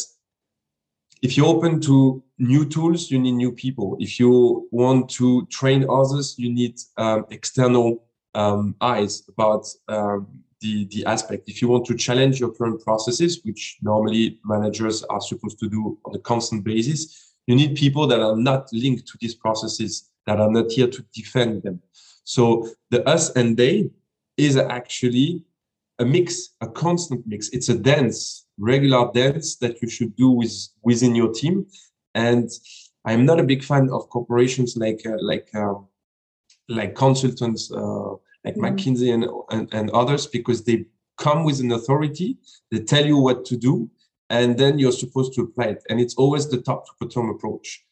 if 1.21 1.37
you're 1.37 1.47
open 1.47 1.79
to 1.81 2.21
new 2.37 2.65
tools, 2.65 3.09
you 3.09 3.17
need 3.17 3.31
new 3.31 3.51
people. 3.51 3.95
If 3.99 4.19
you 4.19 4.67
want 4.71 5.09
to 5.11 5.45
train 5.47 5.85
others, 5.89 6.35
you 6.37 6.53
need 6.53 6.79
um, 6.97 7.25
external 7.29 8.03
um, 8.33 8.75
eyes 8.81 9.23
about 9.29 9.65
um, 9.87 10.27
the, 10.65 10.87
the 10.93 11.05
aspect. 11.05 11.47
If 11.47 11.61
you 11.61 11.67
want 11.67 11.85
to 11.85 11.95
challenge 11.95 12.39
your 12.39 12.51
current 12.51 12.83
processes, 12.83 13.41
which 13.43 13.77
normally 13.81 14.39
managers 14.43 15.03
are 15.03 15.21
supposed 15.21 15.59
to 15.59 15.69
do 15.69 15.97
on 16.05 16.15
a 16.15 16.19
constant 16.19 16.63
basis, 16.63 17.33
you 17.47 17.55
need 17.55 17.75
people 17.75 18.07
that 18.07 18.19
are 18.19 18.35
not 18.35 18.61
linked 18.73 19.07
to 19.07 19.17
these 19.21 19.35
processes, 19.35 20.09
that 20.25 20.39
are 20.39 20.51
not 20.51 20.71
here 20.71 20.87
to 20.87 21.05
defend 21.13 21.63
them. 21.63 21.79
So 22.23 22.67
the 22.89 23.07
us 23.07 23.25
and 23.35 23.55
they 23.55 23.91
is 24.37 24.57
actually 24.57 25.45
a 25.99 26.05
mix, 26.05 26.55
a 26.61 26.67
constant 26.67 27.21
mix. 27.27 27.49
It's 27.49 27.69
a 27.69 27.77
dance, 27.77 28.47
regular 28.57 29.11
dance 29.13 29.57
that 29.57 29.81
you 29.81 29.87
should 29.87 30.15
do 30.15 30.29
with 30.31 30.53
within 30.81 31.13
your 31.15 31.31
team. 31.31 31.67
And 32.15 32.49
I'm 33.05 33.23
not 33.25 33.39
a 33.39 33.49
big 33.51 33.63
fan 33.63 33.89
of 33.91 34.09
corporations 34.09 34.75
like 34.75 35.01
uh, 35.05 35.19
like 35.31 35.49
uh, 35.53 35.75
like 36.67 36.95
consultants 36.95 37.71
uh, 37.71 38.13
like 38.45 38.55
mm-hmm. 38.55 38.75
McKinsey 38.75 39.13
and, 39.13 39.25
and, 39.49 39.73
and 39.73 39.89
others 39.91 40.27
because 40.27 40.63
they 40.63 40.85
come 41.17 41.43
with 41.43 41.59
an 41.59 41.71
authority, 41.71 42.37
they 42.71 42.79
tell 42.79 43.05
you 43.05 43.17
what 43.17 43.43
to 43.45 43.57
do, 43.57 43.89
and 44.29 44.57
then 44.57 44.79
you're 44.79 44.91
supposed 44.91 45.33
to 45.33 45.41
apply 45.41 45.65
it. 45.65 45.83
And 45.89 45.99
it's 45.99 46.15
always 46.15 46.47
the 46.47 46.61
top 46.61 46.85
to 46.85 46.91
bottom 46.99 47.29
approach. 47.29 47.83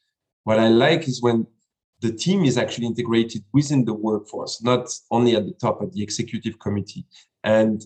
What 0.43 0.59
I 0.59 0.67
like 0.67 1.07
is 1.07 1.21
when 1.21 1.47
the 2.01 2.11
team 2.11 2.43
is 2.43 2.57
actually 2.57 2.87
integrated 2.87 3.43
within 3.53 3.85
the 3.85 3.93
workforce, 3.93 4.61
not 4.61 4.87
only 5.09 5.35
at 5.35 5.45
the 5.45 5.53
top, 5.53 5.81
at 5.81 5.91
the 5.93 6.03
executive 6.03 6.59
committee. 6.59 7.05
And 7.43 7.83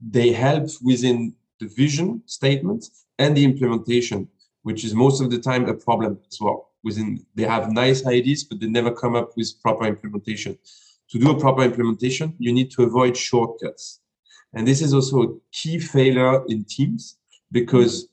they 0.00 0.32
help 0.32 0.68
within 0.82 1.34
the 1.60 1.66
vision 1.66 2.22
statement 2.26 2.86
and 3.18 3.36
the 3.36 3.44
implementation, 3.44 4.28
which 4.62 4.84
is 4.84 4.94
most 4.94 5.20
of 5.20 5.30
the 5.30 5.38
time 5.38 5.68
a 5.68 5.74
problem 5.74 6.18
as 6.30 6.38
well. 6.40 6.70
Within 6.84 7.24
they 7.34 7.44
have 7.44 7.72
nice 7.72 8.06
ideas, 8.06 8.44
but 8.44 8.60
they 8.60 8.66
never 8.66 8.92
come 8.92 9.16
up 9.16 9.34
with 9.36 9.60
proper 9.62 9.86
implementation 9.86 10.58
to 11.14 11.20
do 11.20 11.30
a 11.30 11.38
proper 11.38 11.62
implementation, 11.62 12.34
you 12.40 12.52
need 12.52 12.72
to 12.72 12.82
avoid 12.82 13.16
shortcuts. 13.16 14.00
And 14.52 14.66
this 14.66 14.82
is 14.82 14.92
also 14.92 15.22
a 15.22 15.28
key 15.52 15.78
failure 15.78 16.44
in 16.48 16.64
teams 16.64 17.18
because 17.52 18.08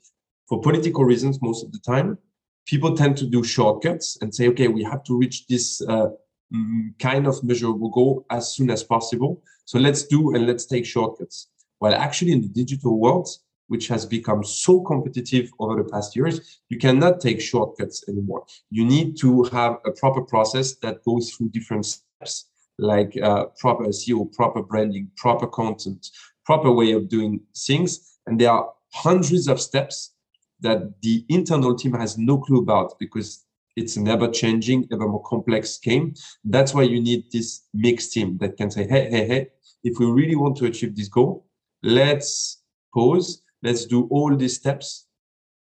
for 0.47 0.61
political 0.61 1.03
reasons, 1.03 1.41
most 1.41 1.65
of 1.65 1.71
the 1.71 1.79
time, 1.79 2.19
people 2.67 2.95
tend 2.95 3.17
to 3.17 3.25
do 3.25 3.43
shortcuts 3.43 4.19
and 4.21 4.33
say, 4.33 4.47
okay, 4.49 4.67
we 4.67 4.83
have 4.83 5.03
to 5.05 5.17
reach 5.17 5.47
this 5.47 5.81
uh, 5.81 6.09
mm, 6.53 6.89
kind 6.99 7.25
of 7.25 7.43
measurable 7.43 7.89
goal 7.89 8.23
as 8.29 8.53
soon 8.53 8.69
as 8.69 8.83
possible. 8.83 9.41
So 9.65 9.79
let's 9.79 10.03
do 10.03 10.35
and 10.35 10.45
let's 10.45 10.67
take 10.67 10.85
shortcuts. 10.85 11.47
Well, 11.79 11.95
actually, 11.95 12.33
in 12.33 12.41
the 12.41 12.49
digital 12.49 12.99
world, 12.99 13.27
which 13.67 13.87
has 13.87 14.05
become 14.05 14.43
so 14.43 14.81
competitive 14.81 15.49
over 15.57 15.81
the 15.81 15.89
past 15.89 16.15
years, 16.15 16.59
you 16.69 16.77
cannot 16.77 17.19
take 17.19 17.41
shortcuts 17.41 18.07
anymore. 18.07 18.45
You 18.69 18.85
need 18.85 19.17
to 19.21 19.45
have 19.45 19.77
a 19.87 19.91
proper 19.91 20.21
process 20.21 20.75
that 20.83 21.03
goes 21.03 21.31
through 21.31 21.49
different 21.49 21.87
steps 21.87 22.50
like 22.77 23.17
uh, 23.21 23.45
proper 23.59 23.85
SEO, 23.85 24.31
proper 24.33 24.61
branding, 24.61 25.09
proper 25.17 25.47
content, 25.47 26.07
proper 26.45 26.71
way 26.71 26.91
of 26.91 27.09
doing 27.09 27.39
things. 27.55 28.17
And 28.27 28.39
there 28.39 28.51
are 28.51 28.69
hundreds 28.93 29.47
of 29.47 29.59
steps 29.59 30.13
that 30.61 31.01
the 31.01 31.25
internal 31.29 31.75
team 31.75 31.93
has 31.93 32.17
no 32.17 32.37
clue 32.37 32.59
about 32.59 32.97
because 32.99 33.45
it's 33.75 33.97
an 33.97 34.07
ever 34.07 34.27
changing, 34.27 34.87
ever 34.91 35.07
more 35.07 35.23
complex 35.23 35.77
game. 35.77 36.13
That's 36.43 36.73
why 36.73 36.83
you 36.83 37.01
need 37.01 37.31
this 37.31 37.67
mixed 37.73 38.13
team 38.13 38.37
that 38.39 38.57
can 38.57 38.69
say, 38.69 38.87
hey, 38.87 39.09
hey, 39.09 39.27
hey, 39.27 39.47
if 39.83 39.97
we 39.99 40.05
really 40.05 40.35
want 40.35 40.57
to 40.57 40.65
achieve 40.65 40.95
this 40.95 41.07
goal, 41.07 41.47
let's 41.81 42.61
pause, 42.93 43.41
let's 43.63 43.85
do 43.85 44.07
all 44.11 44.35
these 44.35 44.55
steps. 44.55 45.07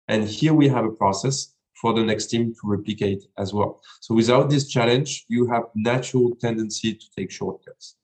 And 0.07 0.27
here 0.27 0.53
we 0.53 0.67
have 0.67 0.85
a 0.85 0.91
process 0.91 1.53
for 1.81 1.93
the 1.93 2.03
next 2.03 2.27
team 2.27 2.53
to 2.53 2.61
replicate 2.63 3.23
as 3.39 3.53
well. 3.53 3.81
So 3.99 4.13
without 4.13 4.49
this 4.49 4.67
challenge, 4.67 5.25
you 5.27 5.47
have 5.47 5.63
natural 5.73 6.35
tendency 6.35 6.93
to 6.93 7.05
take 7.17 7.31
shortcuts. 7.31 7.95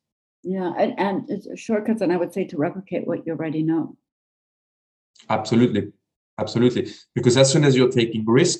Yeah, 0.43 0.73
and, 0.77 0.99
and 0.99 1.29
it's 1.29 1.47
shortcuts, 1.59 2.01
and 2.01 2.11
I 2.11 2.17
would 2.17 2.33
say 2.33 2.45
to 2.45 2.57
replicate 2.57 3.05
what 3.05 3.25
you 3.25 3.33
already 3.33 3.61
know. 3.61 3.95
Absolutely, 5.29 5.91
absolutely. 6.39 6.91
Because 7.13 7.37
as 7.37 7.51
soon 7.51 7.63
as 7.63 7.75
you're 7.75 7.91
taking 7.91 8.25
risk, 8.25 8.59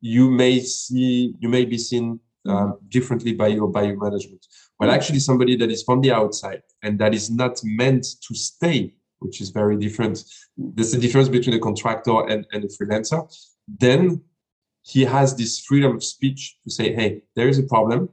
you 0.00 0.30
may 0.30 0.60
see 0.60 1.34
you 1.40 1.48
may 1.48 1.64
be 1.64 1.78
seen 1.78 2.20
uh, 2.48 2.72
differently 2.88 3.32
by 3.32 3.48
your 3.48 3.68
by 3.68 3.82
your 3.82 3.96
management. 3.96 4.46
Well, 4.78 4.90
actually, 4.90 5.20
somebody 5.20 5.56
that 5.56 5.70
is 5.70 5.82
from 5.82 6.00
the 6.00 6.12
outside 6.12 6.62
and 6.82 6.98
that 6.98 7.14
is 7.14 7.30
not 7.30 7.60
meant 7.64 8.04
to 8.26 8.34
stay, 8.34 8.94
which 9.18 9.40
is 9.40 9.50
very 9.50 9.76
different. 9.76 10.24
There's 10.56 10.94
a 10.94 11.00
difference 11.00 11.28
between 11.28 11.56
a 11.56 11.60
contractor 11.60 12.28
and, 12.28 12.46
and 12.52 12.64
a 12.64 12.68
freelancer 12.68 13.20
then 13.78 14.22
he 14.82 15.04
has 15.04 15.36
this 15.36 15.60
freedom 15.60 15.96
of 15.96 16.04
speech 16.04 16.56
to 16.64 16.70
say, 16.70 16.94
hey, 16.94 17.22
there 17.36 17.48
is 17.48 17.58
a 17.58 17.62
problem. 17.62 18.08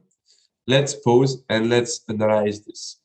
let's 0.68 0.96
pause 0.96 1.44
and 1.50 1.70
let's 1.70 2.02
analyze 2.10 2.62
this. 2.66 3.00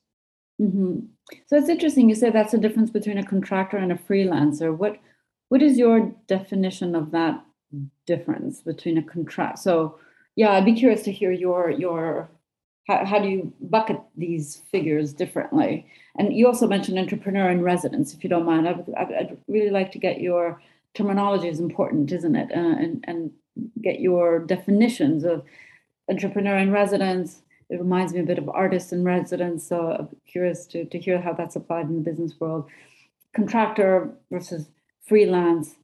Mm-hmm. 0.60 1.00
So 1.46 1.56
it's 1.56 1.68
interesting. 1.68 2.08
You 2.08 2.14
say 2.14 2.30
that's 2.30 2.52
the 2.52 2.58
difference 2.58 2.90
between 2.90 3.18
a 3.18 3.26
contractor 3.26 3.76
and 3.76 3.92
a 3.92 3.96
freelancer. 3.96 4.76
What 4.76 4.98
what 5.48 5.62
is 5.62 5.78
your 5.78 6.12
definition 6.28 6.94
of 6.94 7.10
that 7.10 7.44
difference 8.06 8.60
between 8.60 8.98
a 8.98 9.02
contract? 9.02 9.58
So 9.58 9.98
yeah, 10.36 10.52
I'd 10.52 10.64
be 10.64 10.74
curious 10.74 11.02
to 11.02 11.12
hear 11.12 11.32
your 11.32 11.70
your 11.70 12.30
how, 12.86 13.04
how 13.04 13.18
do 13.20 13.28
you 13.28 13.52
bucket 13.60 14.00
these 14.16 14.62
figures 14.70 15.12
differently? 15.12 15.86
And 16.18 16.32
you 16.32 16.46
also 16.46 16.66
mentioned 16.66 16.98
entrepreneur 16.98 17.50
in 17.50 17.62
residence, 17.62 18.14
if 18.14 18.24
you 18.24 18.30
don't 18.30 18.46
mind. 18.46 18.68
I'd, 18.68 18.84
I'd 18.98 19.36
really 19.48 19.70
like 19.70 19.92
to 19.92 19.98
get 19.98 20.20
your 20.20 20.60
terminology 20.94 21.48
is 21.48 21.60
important, 21.60 22.12
isn't 22.12 22.36
it? 22.36 22.50
Uh, 22.52 22.76
and 22.78 23.04
and 23.06 23.30
get 23.82 24.00
your 24.00 24.40
definitions 24.40 25.24
of 25.24 25.42
entrepreneur 26.08 26.56
in 26.56 26.70
residence. 26.70 27.42
It 27.68 27.78
reminds 27.78 28.12
me 28.12 28.20
a 28.20 28.24
bit 28.24 28.38
of 28.38 28.48
artist 28.48 28.92
in 28.92 29.04
residence. 29.04 29.68
So 29.68 29.96
I'm 29.98 30.08
curious 30.26 30.66
to, 30.66 30.84
to 30.86 30.98
hear 30.98 31.20
how 31.20 31.32
that's 31.32 31.56
applied 31.56 31.86
in 31.86 31.96
the 31.96 32.10
business 32.10 32.34
world. 32.40 32.68
Contractor 33.34 34.10
versus 34.30 34.68
freelance. 35.06 35.76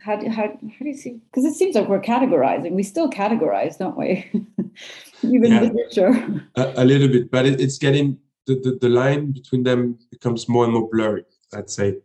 How 0.00 0.16
do, 0.16 0.28
how, 0.28 0.48
how 0.48 0.78
do 0.80 0.88
you 0.88 0.96
see? 0.96 1.20
Because 1.30 1.44
it 1.44 1.54
seems 1.54 1.76
like 1.76 1.88
we're 1.88 2.00
categorizing. 2.00 2.72
We 2.72 2.82
still 2.82 3.08
categorize, 3.08 3.78
don't 3.78 3.96
we? 3.96 4.28
Even 5.22 5.52
yeah, 5.52 5.60
the 5.60 5.70
future. 5.70 6.48
A, 6.56 6.82
a, 6.82 6.84
little 6.84 7.06
bit, 7.06 7.30
but 7.30 7.46
it, 7.46 7.60
it's 7.60 7.78
getting 7.78 8.18
the, 8.48 8.56
the, 8.56 8.78
the 8.80 8.88
line 8.88 9.30
between 9.30 9.62
them 9.62 9.96
becomes 10.10 10.48
more 10.48 10.64
and 10.64 10.72
more 10.72 10.88
blurry. 10.90 11.24
I'd 11.54 11.70
say 11.70 11.98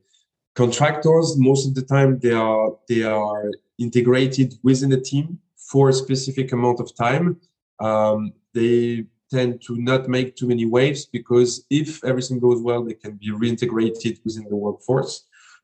contractors 0.58 1.36
most 1.38 1.68
of 1.68 1.76
the 1.76 1.84
time 1.84 2.18
they 2.20 2.32
are 2.32 2.72
they 2.90 3.04
are 3.04 3.52
integrated 3.78 4.50
within 4.64 4.92
a 4.92 5.02
team 5.12 5.38
for 5.72 5.90
a 5.90 5.94
specific 5.94 6.52
amount 6.52 6.80
of 6.80 6.90
time. 6.96 7.40
Um, 7.80 8.34
they 8.56 9.06
tend 9.30 9.62
to 9.68 9.76
not 9.78 10.08
make 10.08 10.36
too 10.36 10.48
many 10.48 10.66
waves 10.66 11.06
because 11.06 11.52
if 11.70 12.04
everything 12.04 12.40
goes 12.40 12.60
well 12.68 12.82
they 12.84 12.96
can 13.04 13.14
be 13.24 13.30
reintegrated 13.42 14.16
within 14.26 14.46
the 14.50 14.56
workforce. 14.56 15.14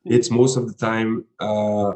It's 0.05 0.29
most 0.29 0.57
of 0.57 0.67
the 0.67 0.77
time 0.89 1.25
uh, 1.39 1.93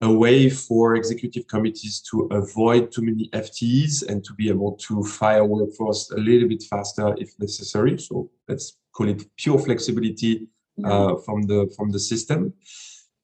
a 0.00 0.12
way 0.22 0.50
for 0.50 0.96
executive 0.96 1.46
committees 1.46 2.00
to 2.10 2.16
avoid 2.40 2.90
too 2.90 3.02
many 3.02 3.28
FTEs 3.44 4.08
and 4.08 4.24
to 4.24 4.32
be 4.34 4.48
able 4.48 4.72
to 4.86 5.04
fire 5.04 5.44
workforce 5.44 6.10
a 6.10 6.16
little 6.16 6.48
bit 6.48 6.64
faster 6.68 7.14
if 7.18 7.30
necessary. 7.38 7.96
So 7.98 8.30
let's 8.48 8.76
call 8.92 9.08
it 9.08 9.22
pure 9.36 9.58
flexibility 9.58 10.48
uh, 10.84 11.16
from 11.16 11.42
the 11.42 11.72
from 11.76 11.90
the 11.90 11.98
system. 11.98 12.52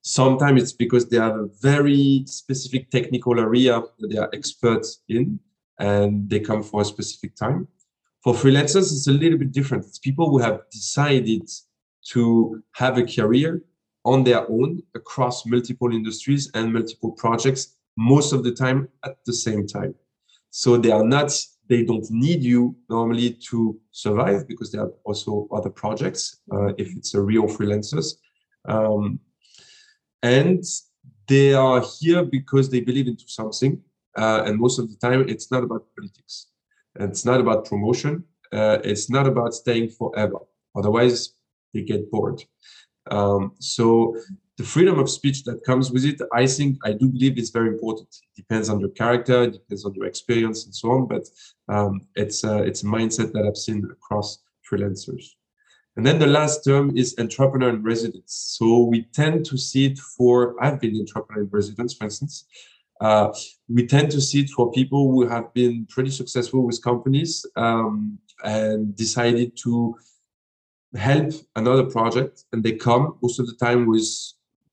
Sometimes 0.03 0.63
it's 0.63 0.73
because 0.73 1.09
they 1.09 1.17
have 1.17 1.37
a 1.37 1.49
very 1.61 2.25
specific 2.27 2.91
technical 2.91 3.41
area 3.41 3.83
that 3.99 4.09
they 4.11 4.19
are 4.19 4.29
experts 4.33 5.03
in, 5.09 5.41
and 5.79 6.29
they 6.29 6.41
come 6.41 6.63
for 6.63 6.83
a 6.83 6.85
specific 6.85 7.35
time. 7.37 7.69
For 8.23 8.35
freelancers, 8.35 8.93
it's 8.93 9.07
a 9.07 9.13
little 9.13 9.39
bit 9.39 9.53
different. 9.53 9.85
It's 9.85 9.99
people 9.99 10.31
who 10.31 10.39
have 10.39 10.61
decided 10.71 11.49
to 12.11 12.63
have 12.73 12.99
a 12.99 13.05
career 13.05 13.63
on 14.05 14.25
their 14.25 14.51
own 14.51 14.83
across 14.95 15.47
multiple 15.47 15.93
industries 15.93 16.51
and 16.55 16.73
multiple 16.73 17.13
projects, 17.13 17.77
most 17.97 18.33
of 18.33 18.45
the 18.45 18.53
time 18.53 18.89
at 19.05 19.17
the 19.25 19.33
same 19.33 19.67
time. 19.67 19.95
So 20.51 20.77
they 20.77 20.91
are 20.91 21.05
not 21.05 21.33
they 21.69 21.85
don't 21.85 22.07
need 22.11 22.43
you 22.43 22.77
normally 22.89 23.31
to 23.51 23.79
survive 23.91 24.47
because 24.47 24.71
they 24.71 24.79
have 24.79 24.93
also 25.05 25.49
other 25.53 25.71
projects 25.71 26.41
uh, 26.53 26.69
if 26.79 26.95
it's 26.97 27.15
a 27.15 27.21
real 27.21 27.45
freelancers. 27.45 28.15
Um, 28.67 29.19
and 30.23 30.63
they 31.27 31.55
are 31.55 31.83
here 32.01 32.25
because 32.25 32.71
they 32.71 32.81
believe 32.81 33.09
into 33.09 33.25
something 33.27 33.83
uh, 34.17 34.43
and 34.47 34.59
most 34.59 34.79
of 34.79 34.89
the 34.89 34.97
time 34.97 35.29
it's 35.29 35.51
not 35.51 35.63
about 35.63 35.87
politics. 35.97 36.49
It's 36.97 37.25
not 37.25 37.41
about 37.41 37.65
promotion 37.65 38.25
uh, 38.55 38.79
it's 38.85 39.11
not 39.11 39.27
about 39.27 39.53
staying 39.53 39.91
forever. 39.91 40.39
Otherwise 40.77 41.35
they 41.73 41.83
get 41.83 42.11
bored. 42.11 42.43
Um, 43.11 43.53
so 43.59 44.17
the 44.57 44.65
freedom 44.65 44.99
of 44.99 45.11
speech 45.11 45.43
that 45.45 45.65
comes 45.65 45.91
with 45.91 46.05
it, 46.05 46.21
I 46.33 46.47
think, 46.47 46.79
I 46.85 46.93
do 46.93 47.09
believe 47.09 47.39
is 47.39 47.51
very 47.51 47.69
important. 47.69 48.09
It 48.37 48.43
depends 48.43 48.69
on 48.69 48.79
your 48.79 48.91
character, 48.91 49.45
it 49.45 49.53
depends 49.53 49.85
on 49.85 49.95
your 49.95 50.07
experience 50.07 50.65
and 50.65 50.75
so 50.75 50.91
on, 50.93 51.09
but 51.09 51.29
um, 51.69 52.03
it's, 52.15 52.45
a, 52.45 52.63
it's 52.63 52.83
a 52.85 52.87
mindset 52.87 53.33
that 53.33 53.45
I've 53.47 53.57
seen 53.57 53.85
across 53.91 54.39
freelancers. 54.71 55.25
And 55.97 56.07
then 56.07 56.19
the 56.19 56.27
last 56.27 56.65
term 56.65 56.97
is 56.97 57.15
entrepreneur 57.19 57.71
in 57.71 57.83
residence. 57.83 58.57
So 58.59 58.85
we 58.85 59.05
tend 59.13 59.45
to 59.47 59.59
see 59.59 59.87
it 59.87 59.99
for, 59.99 60.55
I've 60.63 60.81
been 60.81 60.99
entrepreneur 60.99 61.43
in 61.43 61.51
residence, 61.51 61.95
for 61.95 62.05
instance. 62.05 62.45
Uh, 63.01 63.33
we 63.69 63.87
tend 63.87 64.11
to 64.13 64.21
see 64.21 64.41
it 64.41 64.51
for 64.51 64.71
people 64.71 65.11
who 65.11 65.27
have 65.27 65.53
been 65.53 65.87
pretty 65.87 66.11
successful 66.11 66.65
with 66.65 66.83
companies 66.83 67.45
um, 67.57 68.19
and 68.45 68.97
decided 68.97 69.57
to 69.63 69.97
help 70.97 71.33
another 71.57 71.85
project 71.85 72.45
and 72.53 72.63
they 72.63 72.73
come 72.73 73.19
most 73.21 73.41
of 73.41 73.47
the 73.47 73.55
time 73.55 73.87
with 73.87 74.07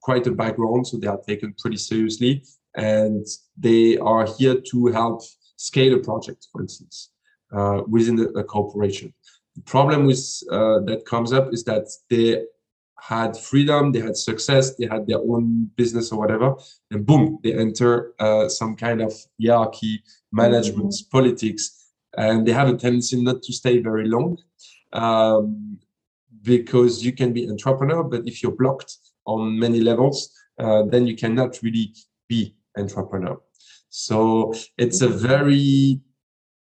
quite 0.02 0.28
a 0.28 0.32
background, 0.32 0.88
so 0.88 0.98
they 0.98 1.08
are 1.08 1.22
taken 1.28 1.54
pretty 1.58 1.78
seriously, 1.78 2.44
and 2.76 3.26
they 3.58 3.98
are 3.98 4.26
here 4.38 4.60
to 4.72 4.88
help 4.88 5.22
scale 5.58 5.94
a 5.96 6.00
project, 6.00 6.48
for 6.52 6.62
instance, 6.62 7.12
uh, 7.56 7.82
within 7.88 8.20
a, 8.20 8.40
a, 8.40 8.44
corporation. 8.44 9.14
The 9.56 9.62
problem 9.62 10.06
with 10.06 10.24
uh, 10.52 10.80
that 10.88 11.06
comes 11.06 11.34
up 11.34 11.54
is 11.54 11.64
that 11.66 11.88
they 12.10 12.44
had 13.00 13.36
freedom, 13.38 13.92
they 13.92 14.00
had 14.00 14.16
success, 14.16 14.76
they 14.76 14.86
had 14.86 15.06
their 15.08 15.20
own 15.20 15.70
business 15.76 16.12
or 16.12 16.20
whatever, 16.20 16.56
and 16.92 17.06
boom, 17.06 17.40
they 17.44 17.54
enter 17.54 18.14
uh, 18.20 18.48
some 18.48 18.76
kind 18.76 19.02
of 19.02 19.14
hierarchy, 19.42 20.04
management, 20.32 20.94
mm-hmm. 20.94 21.18
politics, 21.18 21.92
and 22.18 22.48
they 22.48 22.52
have 22.52 22.70
a 22.70 22.78
tendency 22.78 23.22
not 23.22 23.42
to 23.44 23.54
stay 23.54 23.80
very 23.80 24.08
long. 24.08 24.38
Um, 24.94 25.80
because 26.44 27.06
you 27.06 27.14
can 27.14 27.34
be 27.34 27.50
entrepreneur, 27.50 28.04
but 28.04 28.28
if 28.28 28.42
you're 28.42 28.56
blocked 28.56 28.98
on 29.26 29.58
many 29.58 29.80
levels, 29.80 30.32
uh, 30.60 30.84
then 30.84 31.08
you 31.08 31.16
cannot 31.16 31.60
really 31.62 31.94
be 32.28 32.56
entrepreneur. 32.78 33.38
So 33.90 34.54
it's 34.78 35.02
a 35.02 35.10
very, 35.10 36.00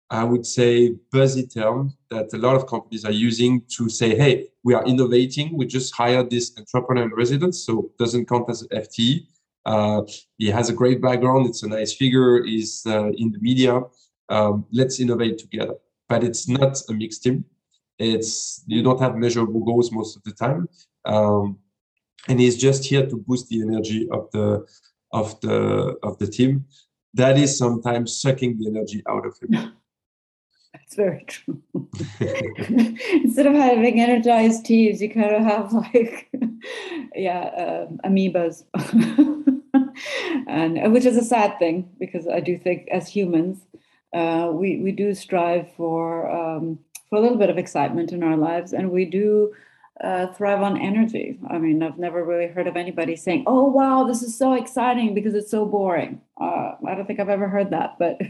I 0.09 0.23
would 0.23 0.45
say, 0.45 0.95
buzzy 1.11 1.45
term 1.47 1.93
that 2.09 2.33
a 2.33 2.37
lot 2.37 2.55
of 2.55 2.67
companies 2.67 3.05
are 3.05 3.11
using 3.11 3.63
to 3.77 3.89
say, 3.89 4.15
hey, 4.15 4.49
we 4.63 4.73
are 4.73 4.83
innovating. 4.85 5.55
We 5.55 5.65
just 5.67 5.93
hired 5.93 6.29
this 6.29 6.51
entrepreneur 6.57 7.03
in 7.03 7.13
residence, 7.15 7.63
so 7.65 7.91
doesn't 7.99 8.27
count 8.27 8.49
as 8.49 8.67
FTE. 8.67 9.27
Uh, 9.65 10.01
he 10.37 10.47
has 10.47 10.69
a 10.69 10.73
great 10.73 11.01
background. 11.01 11.47
It's 11.47 11.63
a 11.63 11.67
nice 11.67 11.93
figure. 11.93 12.43
He's 12.43 12.83
uh, 12.85 13.09
in 13.17 13.31
the 13.31 13.39
media. 13.39 13.81
Um, 14.29 14.65
let's 14.71 14.99
innovate 14.99 15.37
together. 15.37 15.75
But 16.09 16.23
it's 16.23 16.47
not 16.47 16.81
a 16.89 16.93
mixed 16.93 17.23
team. 17.23 17.45
It's 17.99 18.63
you 18.65 18.81
don't 18.81 18.99
have 18.99 19.15
measurable 19.15 19.63
goals 19.63 19.91
most 19.91 20.17
of 20.17 20.23
the 20.23 20.31
time. 20.31 20.67
Um, 21.05 21.59
and 22.27 22.39
he's 22.39 22.57
just 22.57 22.85
here 22.85 23.05
to 23.05 23.17
boost 23.17 23.49
the 23.49 23.61
energy 23.61 24.07
of 24.11 24.29
the 24.31 24.65
of 25.11 25.39
the 25.41 25.97
of 26.03 26.17
the 26.19 26.27
team. 26.27 26.65
That 27.13 27.37
is 27.37 27.57
sometimes 27.57 28.21
sucking 28.21 28.57
the 28.57 28.67
energy 28.67 29.03
out 29.09 29.25
of 29.25 29.37
him. 29.39 29.73
That's 30.73 30.95
very 30.95 31.25
true. 31.27 31.61
Instead 33.11 33.45
of 33.45 33.53
having 33.53 33.99
energized 33.99 34.65
teams 34.65 35.01
you 35.01 35.09
kind 35.09 35.35
of 35.35 35.43
have 35.43 35.73
like 35.73 36.29
yeah 37.15 37.87
um, 37.89 37.99
amoebas. 38.05 38.63
And 40.47 40.93
which 40.93 41.05
is 41.05 41.17
a 41.17 41.23
sad 41.23 41.57
thing 41.59 41.89
because 41.99 42.27
i 42.27 42.39
do 42.39 42.57
think 42.57 42.87
as 42.91 43.07
humans 43.07 43.59
uh, 44.13 44.49
we 44.51 44.77
we 44.77 44.91
do 44.91 45.13
strive 45.13 45.71
for 45.75 46.29
um, 46.29 46.79
for 47.09 47.17
a 47.17 47.21
little 47.21 47.37
bit 47.37 47.49
of 47.49 47.57
excitement 47.57 48.11
in 48.11 48.23
our 48.23 48.37
lives 48.37 48.73
and 48.73 48.91
we 48.91 49.05
do 49.05 49.53
uh, 49.99 50.27
thrive 50.27 50.61
on 50.61 50.79
energy. 50.79 51.39
I 51.49 51.57
mean, 51.57 51.83
I've 51.83 51.97
never 51.97 52.23
really 52.23 52.47
heard 52.47 52.67
of 52.67 52.77
anybody 52.77 53.15
saying, 53.15 53.43
"Oh, 53.47 53.65
wow, 53.65 54.05
this 54.05 54.23
is 54.23 54.37
so 54.37 54.53
exciting," 54.53 55.13
because 55.13 55.33
it's 55.33 55.51
so 55.51 55.65
boring. 55.65 56.21
Uh, 56.39 56.73
I 56.87 56.95
don't 56.95 57.05
think 57.05 57.19
I've 57.19 57.29
ever 57.29 57.47
heard 57.49 57.71
that. 57.71 57.97
But 57.99 58.21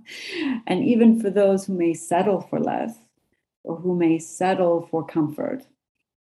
and 0.66 0.84
even 0.84 1.20
for 1.20 1.30
those 1.30 1.66
who 1.66 1.74
may 1.74 1.94
settle 1.94 2.40
for 2.40 2.60
less, 2.60 2.94
or 3.64 3.76
who 3.76 3.94
may 3.94 4.18
settle 4.18 4.86
for 4.90 5.04
comfort, 5.04 5.66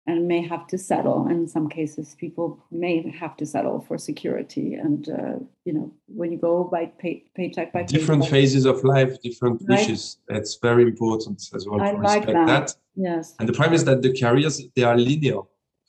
and 0.08 0.26
may 0.28 0.42
have 0.42 0.66
to 0.68 0.78
settle. 0.78 1.28
In 1.28 1.48
some 1.48 1.68
cases, 1.68 2.16
people 2.18 2.66
may 2.72 3.10
have 3.20 3.36
to 3.38 3.46
settle 3.46 3.82
for 3.82 3.98
security. 3.98 4.76
And 4.76 5.10
uh, 5.10 5.36
you 5.66 5.74
know, 5.74 5.92
when 6.08 6.32
you 6.32 6.38
go 6.38 6.64
by 6.64 6.86
pay, 6.98 7.26
paycheck 7.36 7.74
by 7.74 7.82
paycheck, 7.82 8.00
different 8.00 8.22
paycheck, 8.24 8.32
phases 8.32 8.66
of 8.66 8.84
life, 8.84 9.22
different 9.22 9.62
right? 9.68 9.78
wishes. 9.78 10.18
It's 10.30 10.58
very 10.62 10.84
important 10.84 11.42
as 11.54 11.68
well 11.68 11.82
I 11.82 11.92
to 11.92 11.98
like 11.98 12.26
respect 12.26 12.34
that. 12.34 12.48
that. 12.48 12.76
Yes. 12.96 13.36
And 13.40 13.48
the 13.50 13.54
problem 13.54 13.76
is 13.76 13.84
that 13.86 14.02
the 14.02 14.18
careers 14.18 14.62
they 14.76 14.84
are 14.84 14.98
linear 14.98 15.42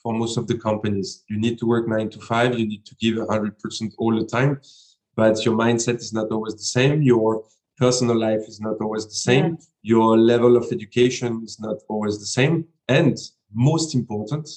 for 0.03 0.13
most 0.13 0.37
of 0.37 0.47
the 0.49 0.59
companies. 0.59 1.25
You 1.29 1.39
need 1.39 1.59
to 1.61 1.67
work 1.67 1.89
nine 1.89 2.11
to 2.11 2.21
five. 2.21 2.59
You 2.59 2.67
need 2.67 2.85
to 2.87 2.95
give 2.97 3.17
hundred 3.29 3.59
percent 3.61 3.95
all 3.99 4.15
the 4.19 4.27
time, 4.27 4.61
but 5.15 5.45
your 5.45 5.57
mindset 5.57 5.99
is 5.99 6.13
not 6.13 6.29
always 6.33 6.55
the 6.55 6.71
same. 6.79 7.03
Your 7.03 7.45
personal 7.77 8.19
life 8.19 8.45
is 8.49 8.61
not 8.61 8.77
always 8.81 9.07
the 9.07 9.21
same. 9.31 9.47
Yeah. 9.47 9.95
Your 9.95 10.19
level 10.19 10.57
of 10.57 10.67
education 10.73 11.43
is 11.45 11.61
not 11.61 11.77
always 11.89 12.19
the 12.19 12.27
same, 12.27 12.67
and 12.89 13.17
most 13.53 13.95
important, 13.95 14.49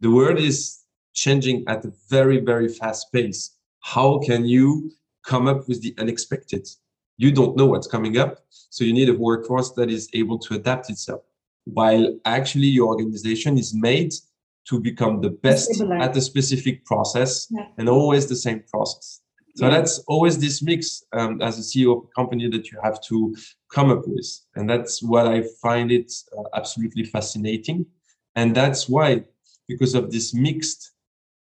the 0.00 0.10
world 0.10 0.38
is 0.38 0.80
changing 1.14 1.64
at 1.68 1.84
a 1.84 1.92
very, 2.08 2.40
very 2.40 2.68
fast 2.68 3.12
pace. 3.12 3.56
How 3.80 4.18
can 4.18 4.44
you 4.44 4.92
come 5.24 5.46
up 5.46 5.68
with 5.68 5.82
the 5.82 5.94
unexpected? 5.98 6.68
you 7.16 7.32
don't 7.32 7.56
know 7.56 7.66
what's 7.66 7.86
coming 7.86 8.18
up. 8.18 8.44
So 8.50 8.84
you 8.84 8.92
need 8.92 9.08
a 9.08 9.14
workforce 9.14 9.72
that 9.72 9.90
is 9.90 10.08
able 10.12 10.38
to 10.40 10.54
adapt 10.54 10.90
itself 10.90 11.22
while 11.64 12.16
actually 12.24 12.68
your 12.68 12.88
organization 12.88 13.58
is 13.58 13.74
made 13.74 14.12
to 14.68 14.80
become 14.80 15.20
the 15.20 15.30
best 15.30 15.80
at 15.80 16.16
a 16.16 16.20
specific 16.20 16.84
process 16.84 17.46
yeah. 17.50 17.66
and 17.78 17.88
always 17.88 18.28
the 18.28 18.36
same 18.36 18.62
process. 18.70 19.20
So 19.56 19.66
yeah. 19.66 19.78
that's 19.78 19.98
always 20.06 20.38
this 20.38 20.62
mix 20.62 21.02
um, 21.12 21.40
as 21.40 21.58
a 21.58 21.62
CEO 21.62 21.96
of 21.96 22.04
a 22.04 22.20
company 22.20 22.48
that 22.50 22.70
you 22.70 22.78
have 22.82 23.00
to 23.02 23.34
come 23.72 23.90
up 23.90 24.06
with. 24.06 24.26
And 24.54 24.68
that's 24.68 25.02
what 25.02 25.26
I 25.26 25.44
find 25.62 25.90
it 25.90 26.12
uh, 26.36 26.42
absolutely 26.54 27.04
fascinating. 27.04 27.86
And 28.36 28.54
that's 28.54 28.88
why, 28.88 29.24
because 29.66 29.94
of 29.94 30.12
this 30.12 30.34
mixed 30.34 30.92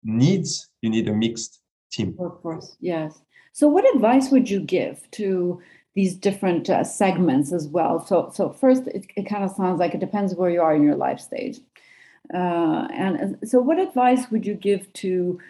needs, 0.05 0.69
you 0.83 0.91
need 0.91 1.09
a 1.09 1.15
mixed 1.15 1.61
team. 1.91 2.15
Workforce, 2.17 2.77
yes. 2.81 3.19
So, 3.53 3.69
what 3.69 3.93
advice 3.95 4.31
would 4.31 4.49
you 4.49 4.61
give 4.61 5.11
to 5.13 5.61
these 5.95 6.15
different 6.15 6.69
uh, 6.69 6.85
segments 6.85 7.53
as 7.53 7.67
well? 7.69 8.05
So, 8.05 8.31
so 8.35 8.51
first, 8.51 8.87
it, 8.89 9.07
it 9.17 9.29
kind 9.29 9.45
of 9.45 9.51
sounds 9.53 9.81
like 9.81 9.95
it 9.95 10.01
depends 10.01 10.35
where 10.35 10.51
you 10.51 10.61
are 10.61 10.75
in 10.75 10.83
your 10.83 10.97
life 10.97 11.21
stage. 11.21 11.59
Uh, 12.33 12.89
and 12.93 13.39
so, 13.45 13.61
what 13.61 13.79
advice 13.79 14.31
would 14.31 14.45
you 14.45 14.55
give 14.55 14.93
to 14.95 15.41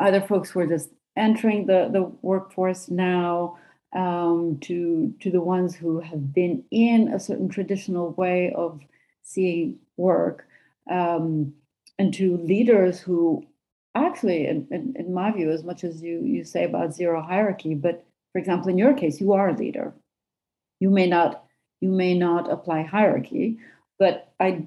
either 0.00 0.20
folks 0.20 0.50
who 0.50 0.60
are 0.60 0.66
just 0.66 0.90
entering 1.16 1.66
the, 1.66 1.88
the 1.92 2.02
workforce 2.22 2.88
now, 2.88 3.58
um, 3.92 4.58
to 4.62 5.12
to 5.20 5.30
the 5.30 5.40
ones 5.40 5.74
who 5.74 6.00
have 6.00 6.32
been 6.32 6.64
in 6.70 7.08
a 7.12 7.20
certain 7.20 7.48
traditional 7.48 8.12
way 8.12 8.52
of 8.56 8.80
seeing 9.22 9.78
work, 9.96 10.46
um, 10.90 11.54
and 11.98 12.12
to 12.14 12.36
leaders 12.38 13.00
who 13.00 13.46
actually, 13.94 14.46
in, 14.46 14.66
in, 14.70 14.94
in 14.98 15.14
my 15.14 15.30
view, 15.32 15.50
as 15.50 15.64
much 15.64 15.84
as 15.84 16.02
you, 16.02 16.20
you 16.20 16.44
say 16.44 16.64
about 16.64 16.94
zero 16.94 17.22
hierarchy, 17.22 17.74
but 17.74 18.04
for 18.32 18.38
example, 18.38 18.68
in 18.68 18.78
your 18.78 18.94
case, 18.94 19.20
you 19.20 19.32
are 19.32 19.48
a 19.48 19.56
leader. 19.56 19.92
You 20.78 20.90
may 20.90 21.06
not 21.06 21.44
you 21.80 21.90
may 21.90 22.14
not 22.14 22.50
apply 22.50 22.82
hierarchy, 22.82 23.58
but 23.98 24.32
I 24.38 24.66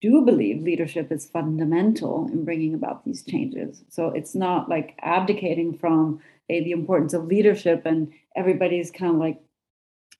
do 0.00 0.22
believe 0.22 0.62
leadership 0.62 1.10
is 1.10 1.26
fundamental 1.26 2.28
in 2.32 2.44
bringing 2.44 2.74
about 2.74 3.04
these 3.04 3.24
changes. 3.24 3.82
So 3.88 4.08
it's 4.08 4.34
not 4.34 4.68
like 4.68 4.98
abdicating 5.02 5.76
from 5.76 6.20
the 6.48 6.70
importance 6.70 7.14
of 7.14 7.26
leadership 7.26 7.82
and 7.84 8.12
everybody's 8.36 8.90
kind 8.90 9.12
of 9.12 9.18
like 9.18 9.40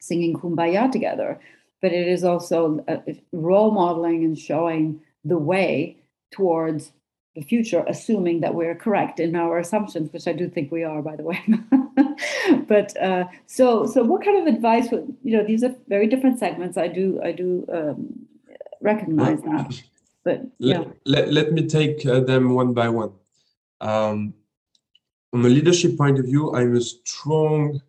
singing 0.01 0.35
kumbaya 0.35 0.91
together, 0.91 1.41
but 1.81 1.93
it 1.93 2.09
is 2.09 2.25
also 2.25 2.85
role 3.33 3.71
modeling 3.71 4.25
and 4.25 4.39
showing 4.39 5.01
the 5.25 5.39
way 5.39 5.99
towards 6.31 6.93
the 7.35 7.43
future, 7.43 7.85
assuming 7.89 8.41
that 8.41 8.55
we're 8.55 8.75
correct 8.75 9.19
in 9.19 9.35
our 9.37 9.59
assumptions, 9.59 10.13
which 10.13 10.29
I 10.29 10.33
do 10.33 10.49
think 10.49 10.71
we 10.71 10.85
are, 10.85 11.01
by 11.01 11.17
the 11.17 11.23
way. 11.23 11.43
but 12.69 12.95
uh, 13.01 13.25
so, 13.47 13.87
so 13.87 14.03
what 14.03 14.25
kind 14.25 14.47
of 14.47 14.55
advice 14.55 14.91
would 14.91 15.17
you 15.23 15.37
know? 15.37 15.45
These 15.45 15.65
are 15.65 15.75
very 15.89 16.07
different 16.07 16.39
segments. 16.39 16.77
I 16.77 16.89
do, 16.89 17.21
I 17.25 17.33
do 17.33 17.67
um, 17.73 18.27
recognize 18.81 19.39
well, 19.43 19.63
that. 19.63 19.83
But 20.25 20.43
yeah, 20.59 20.79
let, 20.79 20.95
let, 21.07 21.33
let 21.33 21.53
me 21.53 21.67
take 21.67 22.05
uh, 22.05 22.21
them 22.21 22.55
one 22.55 22.75
by 22.75 22.89
one. 22.89 23.13
Um, 23.81 24.35
from 25.31 25.47
a 25.47 25.49
leadership 25.49 25.97
point 25.97 26.19
of 26.19 26.27
view, 26.27 26.55
I'm 26.55 26.77
a 26.77 26.81
strong 26.81 27.81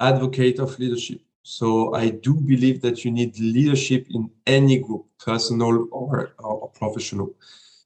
advocate 0.00 0.58
of 0.58 0.78
leadership. 0.78 1.20
So 1.46 1.94
I 1.94 2.08
do 2.08 2.34
believe 2.34 2.80
that 2.80 3.04
you 3.04 3.10
need 3.10 3.38
leadership 3.38 4.06
in 4.10 4.30
any 4.46 4.78
group, 4.78 5.04
personal 5.22 5.86
or, 5.92 6.32
or 6.38 6.70
professional. 6.70 7.34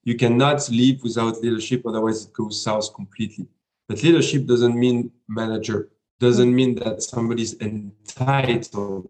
You 0.05 0.14
cannot 0.14 0.71
live 0.71 1.03
without 1.03 1.42
leadership 1.42 1.83
otherwise 1.85 2.25
it 2.25 2.33
goes 2.33 2.62
south 2.62 2.94
completely. 2.94 3.49
But 3.88 4.05
leadership 4.05 4.47
doesn't 4.47 4.77
mean 4.79 5.11
manager 5.29 5.90
doesn't 6.21 6.55
mean 6.55 6.77
that 6.77 7.03
somebody's 7.03 7.61
entitled 7.61 9.09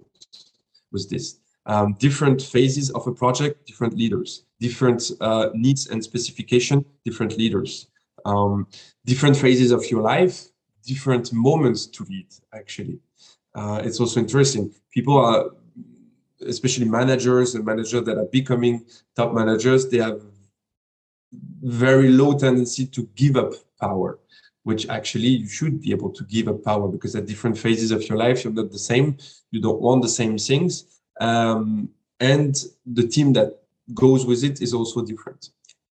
with 0.92 1.10
this. 1.10 1.40
Um, 1.66 1.94
different 1.98 2.40
phases 2.40 2.90
of 2.90 3.06
a 3.06 3.12
project 3.12 3.66
different 3.66 3.94
leaders 3.94 4.44
different 4.58 5.10
uh, 5.20 5.50
needs 5.52 5.88
and 5.88 6.02
specification 6.02 6.82
different 7.04 7.36
leaders. 7.36 7.88
Um, 8.24 8.66
different 9.04 9.36
phases 9.36 9.72
of 9.72 9.84
your 9.90 10.00
life 10.00 10.48
different 10.86 11.34
moments 11.34 11.84
to 11.86 12.04
lead 12.04 12.28
actually 12.54 12.98
uh, 13.54 13.80
it's 13.84 14.00
also 14.00 14.20
interesting. 14.20 14.72
People 14.92 15.18
are 15.18 15.50
especially 16.46 16.88
managers 16.88 17.54
and 17.54 17.64
managers 17.64 18.04
that 18.04 18.16
are 18.16 18.28
becoming 18.30 18.84
top 19.16 19.34
managers 19.34 19.88
they 19.88 19.98
have 19.98 20.22
very 21.62 22.10
low 22.10 22.38
tendency 22.38 22.86
to 22.86 23.08
give 23.16 23.36
up 23.36 23.52
power 23.80 24.18
which 24.68 24.86
actually 24.90 25.28
you 25.28 25.48
should 25.48 25.80
be 25.80 25.90
able 25.90 26.10
to 26.10 26.24
give 26.24 26.46
up 26.46 26.62
power 26.62 26.88
because 26.88 27.16
at 27.16 27.24
different 27.24 27.56
phases 27.56 27.90
of 27.90 28.06
your 28.06 28.18
life 28.18 28.44
you're 28.44 28.52
not 28.52 28.70
the 28.70 28.78
same. 28.78 29.16
You 29.50 29.62
don't 29.62 29.80
want 29.80 30.02
the 30.02 30.10
same 30.10 30.36
things. 30.36 31.00
Um, 31.22 31.88
and 32.20 32.54
the 32.84 33.06
team 33.08 33.32
that 33.32 33.62
goes 33.94 34.26
with 34.26 34.44
it 34.44 34.60
is 34.60 34.74
also 34.74 35.02
different. 35.02 35.50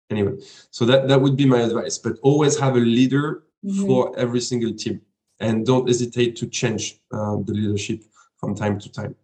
Anyway 0.08 0.36
so 0.70 0.84
that 0.86 1.08
that 1.08 1.20
would 1.20 1.36
be 1.36 1.46
my 1.46 1.60
advice 1.60 1.96
but 1.98 2.14
always 2.22 2.58
have 2.58 2.74
a 2.76 2.80
leader 2.98 3.44
mm-hmm. 3.64 3.86
for 3.86 4.18
every 4.18 4.40
single 4.40 4.72
team 4.74 5.00
and 5.40 5.66
don't 5.66 5.86
hesitate 5.86 6.36
to 6.36 6.46
change 6.46 6.98
uh, 7.12 7.36
the 7.44 7.52
leadership 7.52 8.02
from 8.36 8.54
time 8.54 8.78
to 8.78 8.90
time 8.90 9.14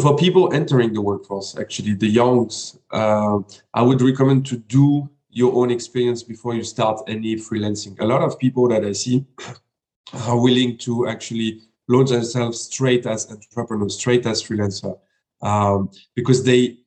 for 0.00 0.16
people 0.16 0.52
entering 0.52 0.92
the 0.92 1.00
workforce 1.00 1.56
actually 1.58 1.94
the 1.94 2.08
youngs 2.08 2.78
uh, 2.92 3.38
i 3.74 3.82
would 3.82 4.00
recommend 4.02 4.44
to 4.44 4.56
do 4.56 5.08
your 5.34 5.52
own 5.54 5.70
experience 5.70 6.22
before 6.22 6.54
you 6.54 6.62
start 6.62 7.00
any 7.08 7.34
freelancing. 7.34 7.98
A 8.00 8.06
lot 8.06 8.22
of 8.22 8.38
people 8.38 8.68
that 8.68 8.84
I 8.84 8.92
see 8.92 9.26
are 10.26 10.40
willing 10.40 10.78
to 10.78 11.08
actually 11.08 11.60
launch 11.88 12.10
themselves 12.10 12.62
straight 12.62 13.04
as 13.04 13.30
entrepreneurs, 13.30 13.96
straight 13.98 14.24
as 14.26 14.42
freelancer, 14.42 14.96
um, 15.42 15.90
because 16.14 16.44
they 16.44 16.78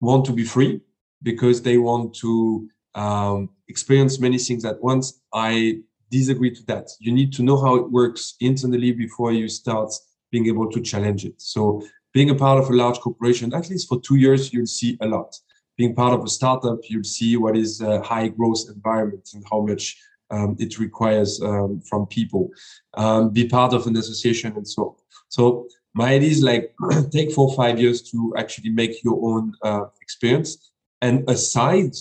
want 0.00 0.24
to 0.26 0.32
be 0.32 0.44
free, 0.44 0.80
because 1.22 1.62
they 1.62 1.78
want 1.78 2.12
to 2.16 2.68
um, 2.96 3.48
experience 3.68 4.18
many 4.18 4.36
things 4.36 4.64
at 4.64 4.82
once. 4.82 5.20
I 5.32 5.82
disagree 6.18 6.52
to 6.54 6.64
that. 6.66 6.86
You 7.00 7.12
need 7.12 7.32
to 7.34 7.42
know 7.42 7.58
how 7.60 7.74
it 7.74 7.90
works 7.90 8.36
internally 8.40 8.92
before 8.92 9.32
you 9.32 9.48
start 9.48 9.90
being 10.30 10.46
able 10.46 10.70
to 10.70 10.80
challenge 10.80 11.24
it. 11.24 11.36
So 11.38 11.82
being 12.12 12.30
a 12.30 12.34
part 12.34 12.58
of 12.60 12.70
a 12.70 12.76
large 12.82 13.00
corporation, 13.00 13.52
at 13.54 13.68
least 13.70 13.88
for 13.88 14.00
two 14.00 14.16
years, 14.16 14.52
you'll 14.52 14.74
see 14.80 14.96
a 15.00 15.06
lot 15.06 15.34
being 15.76 15.94
part 15.94 16.14
of 16.14 16.24
a 16.24 16.28
startup, 16.28 16.78
you'll 16.88 17.04
see 17.04 17.36
what 17.36 17.56
is 17.56 17.80
a 17.80 18.00
high 18.02 18.28
growth 18.28 18.64
environment 18.68 19.28
and 19.34 19.44
how 19.50 19.60
much 19.60 19.96
um, 20.30 20.56
it 20.58 20.78
requires 20.78 21.40
um, 21.42 21.80
from 21.88 22.06
people. 22.06 22.50
Um, 22.94 23.30
be 23.30 23.48
part 23.48 23.72
of 23.72 23.86
an 23.86 23.96
association 23.96 24.52
and 24.56 24.66
so 24.66 24.82
on. 24.82 24.94
So 25.28 25.68
my 25.94 26.14
idea 26.14 26.30
is 26.30 26.42
like 26.42 26.74
take 27.10 27.32
four 27.32 27.48
or 27.48 27.56
five 27.56 27.80
years 27.80 28.02
to 28.10 28.34
actually 28.36 28.70
make 28.70 29.02
your 29.02 29.18
own 29.22 29.54
uh, 29.62 29.86
experience 30.00 30.70
and 31.00 31.28
aside 31.28 31.94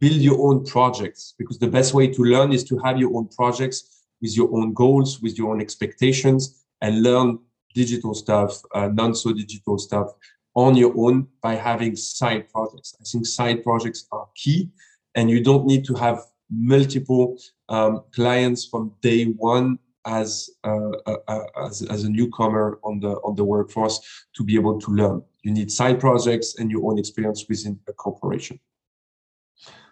build 0.00 0.20
your 0.20 0.38
own 0.48 0.64
projects 0.64 1.34
because 1.38 1.58
the 1.58 1.68
best 1.68 1.94
way 1.94 2.06
to 2.06 2.22
learn 2.22 2.52
is 2.52 2.64
to 2.64 2.78
have 2.78 2.98
your 2.98 3.14
own 3.16 3.28
projects 3.28 4.04
with 4.22 4.36
your 4.36 4.54
own 4.56 4.72
goals 4.74 5.20
with 5.20 5.36
your 5.38 5.52
own 5.52 5.60
expectations 5.60 6.64
and 6.80 7.02
learn 7.02 7.38
digital 7.74 8.14
stuff 8.14 8.60
uh, 8.74 8.88
non 8.88 9.14
so 9.14 9.32
digital 9.32 9.78
stuff 9.78 10.08
on 10.54 10.76
your 10.76 10.92
own 10.96 11.28
by 11.42 11.54
having 11.54 11.94
side 11.96 12.48
projects. 12.48 12.94
I 13.00 13.04
think 13.04 13.26
side 13.26 13.62
projects 13.62 14.06
are 14.12 14.28
key, 14.34 14.70
and 15.14 15.30
you 15.30 15.42
don't 15.42 15.66
need 15.66 15.84
to 15.86 15.94
have 15.94 16.20
multiple 16.50 17.38
um, 17.68 18.02
clients 18.12 18.66
from 18.66 18.92
day 19.00 19.26
one 19.26 19.78
as, 20.06 20.50
uh, 20.64 20.90
uh, 21.06 21.16
uh, 21.28 21.66
as 21.66 21.82
as 21.82 22.04
a 22.04 22.10
newcomer 22.10 22.80
on 22.82 23.00
the 23.00 23.12
on 23.26 23.36
the 23.36 23.44
workforce 23.44 24.00
to 24.34 24.42
be 24.42 24.54
able 24.54 24.80
to 24.80 24.90
learn. 24.90 25.22
You 25.42 25.52
need 25.52 25.70
side 25.70 26.00
projects 26.00 26.58
and 26.58 26.70
your 26.70 26.90
own 26.90 26.98
experience 26.98 27.46
within 27.48 27.78
a 27.88 27.92
corporation. 27.92 28.58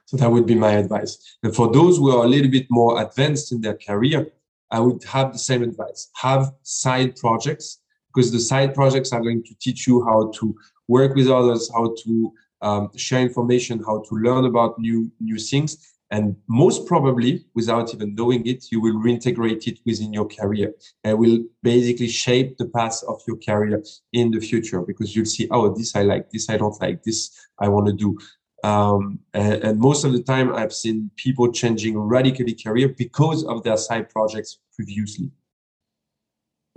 So 0.09 0.17
that 0.17 0.31
would 0.31 0.47
be 0.47 0.55
my 0.55 0.73
advice. 0.73 1.37
And 1.43 1.55
for 1.55 1.71
those 1.71 1.99
who 1.99 2.17
are 2.17 2.25
a 2.25 2.29
little 2.29 2.51
bit 2.51 2.67
more 2.71 3.03
advanced 3.03 3.53
in 3.53 3.61
their 3.61 3.77
career, 3.77 4.33
I 4.71 4.81
would 4.81 5.05
have 5.05 5.35
the 5.35 5.39
same 5.39 5.63
advice. 5.63 6.09
Have 6.15 6.51
side 6.63 7.15
projects 7.17 7.83
because 8.09 8.33
the 8.33 8.41
side 8.41 8.75
projects 8.75 9.13
are 9.13 9.21
going 9.21 9.45
to 9.45 9.55
teach 9.61 9.87
you 9.87 10.03
how 10.07 10.33
to 10.37 10.57
work 10.89 11.15
with 11.15 11.29
others, 11.29 11.71
how 11.71 11.95
to 12.05 12.33
um, 12.63 12.89
share 12.97 13.21
information, 13.21 13.85
how 13.85 14.03
to 14.09 14.15
learn 14.15 14.47
about 14.47 14.79
new 14.79 15.13
new 15.21 15.37
things, 15.37 15.77
and 16.11 16.35
most 16.49 16.87
probably, 16.87 17.45
without 17.55 17.93
even 17.95 18.15
knowing 18.15 18.47
it, 18.47 18.65
you 18.73 18.81
will 18.81 18.95
reintegrate 18.95 19.67
it 19.67 19.79
within 19.85 20.15
your 20.15 20.27
career 20.27 20.73
and 21.05 21.19
will 21.19 21.45
basically 21.63 22.09
shape 22.09 22.57
the 22.57 22.65
path 22.65 23.03
of 23.07 23.21
your 23.29 23.37
career 23.37 23.83
in 24.15 24.31
the 24.31 24.41
future 24.41 24.81
because 24.81 25.15
you'll 25.15 25.27
see, 25.27 25.49
oh, 25.51 25.75
this 25.75 25.95
I 25.95 26.05
like, 26.05 26.31
this 26.31 26.49
I 26.49 26.57
don't 26.57 26.81
like, 26.81 27.03
this 27.03 27.31
I 27.59 27.69
want 27.69 27.89
to 27.89 27.93
do. 27.93 28.19
Um, 28.65 29.21
and, 29.35 29.63
and, 29.63 29.79
most 29.79 30.05
of 30.05 30.13
the 30.13 30.23
time, 30.23 30.53
I've 30.53 30.73
seen 30.73 31.11
people 31.15 31.53
changing 31.53 31.97
radically 31.97 32.55
career 32.55 32.89
because 32.89 33.45
of 33.45 33.63
their 33.63 33.77
side 33.77 34.11
projects 34.11 34.59
previously. 34.75 35.31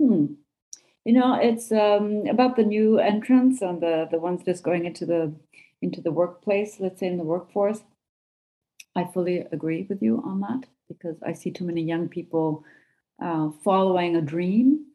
Hmm. 0.00 0.26
You 1.04 1.14
know, 1.14 1.34
it's 1.34 1.72
um, 1.72 2.24
about 2.30 2.54
the 2.54 2.62
new 2.62 2.98
entrants 2.98 3.62
and 3.62 3.80
the 3.80 4.06
the 4.12 4.20
ones 4.20 4.44
just 4.44 4.62
going 4.62 4.84
into 4.84 5.04
the 5.04 5.34
into 5.80 6.00
the 6.00 6.12
workplace. 6.12 6.78
Let's 6.78 7.00
say 7.00 7.08
in 7.08 7.18
the 7.18 7.24
workforce. 7.24 7.80
I 8.94 9.04
fully 9.12 9.38
agree 9.50 9.86
with 9.88 10.02
you 10.02 10.22
on 10.24 10.40
that 10.40 10.68
because 10.86 11.16
I 11.26 11.32
see 11.32 11.50
too 11.50 11.64
many 11.64 11.82
young 11.82 12.08
people 12.08 12.64
uh, 13.20 13.50
following 13.64 14.14
a 14.14 14.20
dream 14.20 14.86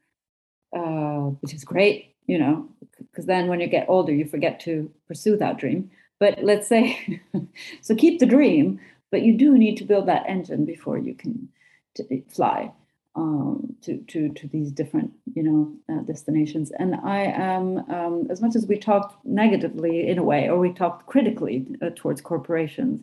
uh, 0.76 1.32
which 1.42 1.54
is 1.54 1.64
great, 1.64 2.16
you 2.26 2.38
know, 2.38 2.68
because 3.00 3.26
then 3.26 3.48
when 3.48 3.60
you 3.60 3.68
get 3.68 3.88
older, 3.88 4.14
you 4.14 4.26
forget 4.26 4.60
to 4.62 4.92
pursue 5.08 5.38
that 5.38 5.58
dream. 5.58 5.90
But 6.20 6.44
let's 6.44 6.68
say, 6.68 7.22
so 7.82 7.96
keep 7.96 8.20
the 8.20 8.26
dream, 8.26 8.80
but 9.12 9.22
you 9.22 9.38
do 9.38 9.58
need 9.58 9.78
to 9.78 9.86
build 9.86 10.08
that 10.08 10.26
engine 10.28 10.66
before 10.66 10.98
you 10.98 11.14
can 11.14 11.50
t- 11.96 12.24
fly 12.30 12.72
um, 13.16 13.76
to, 13.82 13.98
to, 13.98 14.30
to 14.30 14.48
these 14.48 14.72
different, 14.72 15.12
you 15.34 15.44
know, 15.44 15.74
uh, 15.90 16.02
destinations. 16.04 16.72
And 16.72 16.96
I 16.96 17.24
am, 17.24 17.80
um, 17.90 18.28
as 18.30 18.42
much 18.42 18.56
as 18.56 18.68
we 18.68 18.78
talked 18.78 19.26
negatively 19.26 20.08
in 20.08 20.18
a 20.18 20.24
way, 20.24 20.50
or 20.50 20.58
we 20.60 20.72
talked 20.74 21.08
critically 21.08 21.66
uh, 21.82 21.90
towards 21.96 22.22
corporations, 22.22 23.02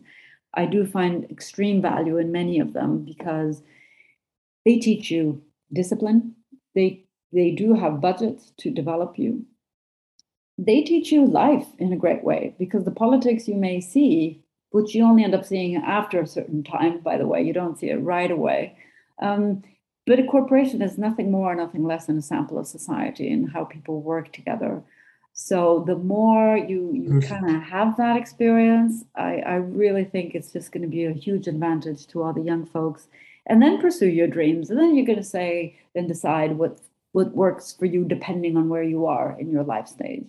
I 0.53 0.65
do 0.65 0.85
find 0.85 1.29
extreme 1.29 1.81
value 1.81 2.17
in 2.17 2.31
many 2.31 2.59
of 2.59 2.73
them 2.73 3.03
because 3.03 3.61
they 4.65 4.77
teach 4.77 5.11
you 5.11 5.41
discipline. 5.73 6.35
They 6.73 7.05
they 7.33 7.51
do 7.51 7.73
have 7.73 7.99
budgets 7.99 8.53
to 8.59 8.71
develop 8.71 9.19
you. 9.19 9.45
They 10.57 10.81
teach 10.83 11.11
you 11.11 11.25
life 11.25 11.67
in 11.79 11.91
a 11.91 11.97
great 11.97 12.23
way 12.23 12.55
because 12.57 12.85
the 12.85 12.91
politics 12.91 13.47
you 13.47 13.55
may 13.55 13.81
see, 13.81 14.41
which 14.71 14.95
you 14.95 15.03
only 15.03 15.23
end 15.23 15.35
up 15.35 15.45
seeing 15.45 15.75
after 15.75 16.21
a 16.21 16.27
certain 16.27 16.63
time, 16.63 16.99
by 16.99 17.17
the 17.17 17.27
way, 17.27 17.41
you 17.41 17.53
don't 17.53 17.77
see 17.77 17.89
it 17.89 17.97
right 17.97 18.31
away. 18.31 18.77
Um, 19.21 19.63
but 20.05 20.19
a 20.19 20.23
corporation 20.23 20.81
is 20.81 20.97
nothing 20.97 21.31
more, 21.31 21.51
or 21.51 21.55
nothing 21.55 21.83
less 21.83 22.05
than 22.05 22.17
a 22.17 22.21
sample 22.21 22.59
of 22.59 22.67
society 22.67 23.31
and 23.31 23.51
how 23.51 23.65
people 23.65 24.01
work 24.01 24.31
together. 24.31 24.83
So 25.33 25.83
the 25.85 25.97
more 25.97 26.55
you, 26.55 26.91
you 26.93 27.19
kind 27.19 27.53
of 27.53 27.61
have 27.63 27.97
that 27.97 28.15
experience, 28.15 29.03
I, 29.15 29.39
I 29.39 29.55
really 29.55 30.05
think 30.05 30.33
it's 30.33 30.53
just 30.53 30.71
going 30.71 30.83
to 30.83 30.87
be 30.87 31.05
a 31.05 31.11
huge 31.11 31.47
advantage 31.47 32.07
to 32.07 32.23
all 32.23 32.31
the 32.31 32.41
young 32.41 32.65
folks. 32.65 33.07
And 33.47 33.61
then 33.61 33.81
pursue 33.81 34.07
your 34.07 34.27
dreams. 34.27 34.69
And 34.69 34.79
then 34.79 34.95
you're 34.95 35.05
going 35.05 35.17
to 35.17 35.23
say, 35.23 35.77
then 35.93 36.07
decide 36.07 36.57
what 36.57 36.79
what 37.11 37.31
works 37.33 37.71
for 37.71 37.85
you 37.85 38.03
depending 38.03 38.57
on 38.57 38.67
where 38.67 38.83
you 38.83 39.05
are 39.05 39.37
in 39.39 39.49
your 39.49 39.63
life 39.63 39.87
stage. 39.87 40.25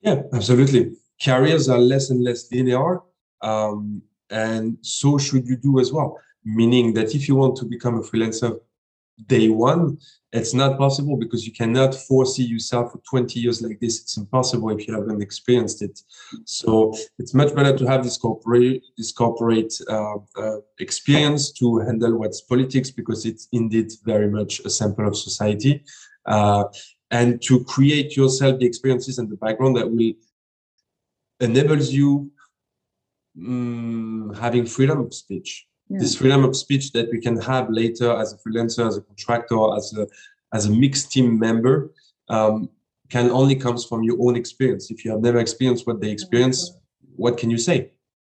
Yeah, 0.00 0.22
absolutely. 0.32 0.96
Careers 1.22 1.68
are 1.68 1.78
less 1.78 2.10
and 2.10 2.22
less 2.24 2.50
linear. 2.50 3.00
Um, 3.42 4.02
and 4.30 4.78
so 4.80 5.18
should 5.18 5.46
you 5.46 5.56
do 5.56 5.80
as 5.80 5.92
well 5.92 6.18
meaning 6.44 6.94
that 6.94 7.14
if 7.14 7.28
you 7.28 7.36
want 7.36 7.56
to 7.56 7.64
become 7.64 7.96
a 7.96 8.02
freelancer 8.02 8.58
day 9.26 9.50
one, 9.50 9.98
it's 10.32 10.54
not 10.54 10.78
possible 10.78 11.16
because 11.16 11.44
you 11.46 11.52
cannot 11.52 11.94
foresee 11.94 12.44
yourself 12.44 12.92
for 12.92 12.98
20 13.10 13.38
years 13.38 13.60
like 13.60 13.78
this. 13.80 14.00
It's 14.00 14.16
impossible 14.16 14.70
if 14.70 14.88
you 14.88 14.94
haven't 14.94 15.20
experienced 15.20 15.82
it. 15.82 16.00
So 16.44 16.94
it's 17.18 17.34
much 17.34 17.54
better 17.54 17.76
to 17.76 17.86
have 17.86 18.04
this 18.04 18.16
corporate 18.16 18.82
this 18.96 19.12
corporate 19.12 19.74
uh, 19.88 20.16
uh, 20.36 20.56
experience 20.78 21.52
to 21.54 21.78
handle 21.80 22.16
what's 22.16 22.40
politics 22.40 22.90
because 22.90 23.26
it's 23.26 23.48
indeed 23.52 23.90
very 24.04 24.30
much 24.30 24.60
a 24.60 24.70
sample 24.70 25.06
of 25.06 25.16
society, 25.16 25.84
uh, 26.26 26.64
and 27.10 27.42
to 27.42 27.64
create 27.64 28.16
yourself 28.16 28.58
the 28.58 28.66
experiences 28.66 29.18
and 29.18 29.28
the 29.28 29.36
background 29.36 29.76
that 29.76 29.90
will 29.90 30.12
enables 31.40 31.90
you 31.90 32.30
um, 33.38 34.34
having 34.38 34.66
freedom 34.66 35.00
of 35.00 35.14
speech 35.14 35.66
yeah. 35.90 35.98
this 35.98 36.16
freedom 36.16 36.44
of 36.44 36.56
speech 36.56 36.92
that 36.92 37.10
we 37.10 37.20
can 37.20 37.38
have 37.40 37.68
later 37.68 38.16
as 38.16 38.32
a 38.32 38.36
freelancer, 38.38 38.86
as 38.86 38.96
a 38.96 39.02
contractor, 39.02 39.76
as 39.76 39.92
a 39.96 40.06
as 40.52 40.66
a 40.66 40.70
mixed 40.70 41.12
team 41.12 41.38
member, 41.38 41.92
um, 42.28 42.68
can 43.08 43.30
only 43.30 43.54
comes 43.54 43.84
from 43.84 44.02
your 44.02 44.16
own 44.20 44.36
experience. 44.36 44.90
If 44.90 45.04
you 45.04 45.10
have 45.12 45.20
never 45.20 45.38
experienced 45.38 45.86
what 45.86 46.00
they 46.00 46.10
experience, 46.10 46.72
what 47.16 47.38
can 47.38 47.50
you 47.50 47.58
say? 47.58 47.92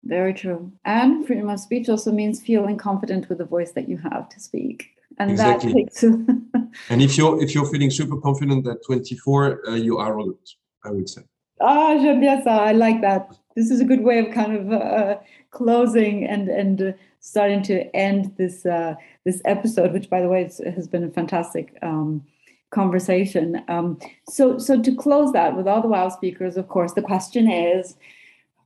Very 0.04 0.34
true. 0.34 0.72
And 0.84 1.26
freedom 1.26 1.48
of 1.48 1.60
speech 1.60 1.88
also 1.88 2.10
means 2.12 2.42
feeling 2.42 2.76
confident 2.76 3.28
with 3.28 3.38
the 3.38 3.44
voice 3.44 3.72
that 3.72 3.88
you 3.88 3.96
have 3.98 4.28
to 4.30 4.40
speak. 4.40 4.90
And 5.18 5.30
exactly. 5.30 5.72
that 5.72 5.78
takes. 5.78 6.02
and 6.90 7.02
if 7.02 7.16
you're 7.16 7.42
if 7.42 7.54
you're 7.54 7.66
feeling 7.66 7.90
super 7.90 8.18
confident 8.20 8.66
at 8.66 8.84
24, 8.84 9.68
uh, 9.68 9.74
you 9.74 9.98
are 9.98 10.12
arrogant. 10.12 10.48
I 10.84 10.90
would 10.90 11.08
say. 11.08 11.22
Ah, 11.60 11.96
j'aime 12.00 12.20
bien 12.20 12.42
ça. 12.42 12.58
I 12.60 12.72
like 12.72 13.00
that. 13.02 13.36
This 13.54 13.70
is 13.70 13.80
a 13.80 13.84
good 13.84 14.02
way 14.02 14.18
of 14.18 14.34
kind 14.34 14.56
of 14.56 14.72
uh, 14.72 15.18
closing 15.50 16.24
and 16.24 16.48
and 16.48 16.82
uh, 16.82 16.92
starting 17.20 17.62
to 17.64 17.94
end 17.94 18.34
this 18.36 18.66
uh, 18.66 18.94
this 19.24 19.40
episode, 19.44 19.92
which 19.92 20.10
by 20.10 20.20
the 20.20 20.28
way 20.28 20.42
has 20.42 20.88
been 20.88 21.04
a 21.04 21.10
fantastic 21.10 21.76
um, 21.82 22.24
conversation. 22.70 23.62
Um, 23.68 23.98
so 24.28 24.58
so 24.58 24.82
to 24.82 24.94
close 24.94 25.32
that 25.32 25.56
with 25.56 25.68
all 25.68 25.82
the 25.82 25.88
wow 25.88 26.08
speakers, 26.08 26.56
of 26.56 26.68
course, 26.68 26.94
the 26.94 27.02
question 27.02 27.50
is, 27.50 27.96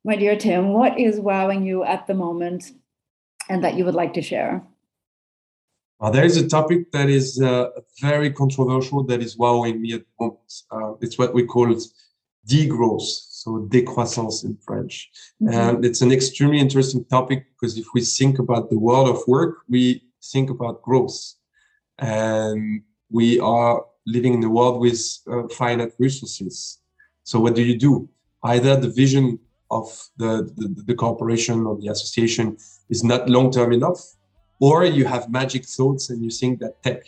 my 0.05 0.17
dear 0.17 0.37
Tim, 0.37 0.73
what 0.73 0.99
is 0.99 1.21
wowing 1.21 1.67
you 1.67 1.85
at 1.85 2.07
the 2.07 2.15
moment, 2.15 2.73
and 3.49 3.63
that 3.63 3.75
you 3.75 3.85
would 3.85 3.95
like 3.95 4.15
to 4.15 4.23
share? 4.23 4.63
Uh, 6.01 6.11
there 6.11 6.25
is 6.25 6.37
a 6.37 6.49
topic 6.49 6.93
that 6.93 7.09
is 7.09 7.41
uh, 7.41 7.69
very 8.01 8.31
controversial 8.31 9.03
that 9.05 9.23
is 9.23 9.39
wowing 9.39 9.81
me 9.81 9.95
at 9.95 10.01
the 10.01 10.25
moment. 10.25 10.53
Uh, 10.71 10.93
it's 11.01 11.17
what 11.19 11.33
we 11.33 11.45
call 11.45 11.69
degrowth 12.47 13.27
so 13.47 13.65
décroissance 13.69 14.45
in 14.45 14.57
French. 14.67 15.09
Mm-hmm. 15.41 15.55
And 15.55 15.85
it's 15.85 16.03
an 16.03 16.11
extremely 16.11 16.59
interesting 16.59 17.05
topic 17.05 17.47
because 17.53 17.79
if 17.79 17.87
we 17.95 18.01
think 18.01 18.41
about 18.41 18.71
the 18.71 18.79
world 18.79 19.09
of 19.09 19.19
work, 19.29 19.59
we 19.69 20.03
think 20.33 20.51
about 20.51 20.83
growth. 20.83 21.17
And 21.99 22.83
we 23.09 23.39
are 23.39 23.85
living 24.05 24.35
in 24.35 24.43
a 24.43 24.51
world 24.51 24.81
with 24.81 25.01
uh, 25.31 25.47
finite 25.49 25.93
resources. 26.01 26.81
So 27.23 27.39
what 27.39 27.55
do 27.55 27.63
you 27.63 27.79
do? 27.79 28.09
Either 28.43 28.75
the 28.75 28.91
vision 28.91 29.39
of 29.71 29.87
the, 30.17 30.51
the, 30.57 30.83
the 30.89 30.95
corporation 30.95 31.67
or 31.67 31.77
the 31.77 31.89
association 31.89 32.57
is 32.91 33.05
not 33.05 33.29
long-term 33.29 33.73
enough, 33.73 34.01
or 34.61 34.85
you 34.85 35.05
have 35.05 35.31
magic 35.31 35.65
thoughts 35.65 36.11
and 36.11 36.25
you 36.25 36.31
think 36.31 36.61
that 36.61 36.83
tech, 36.83 37.03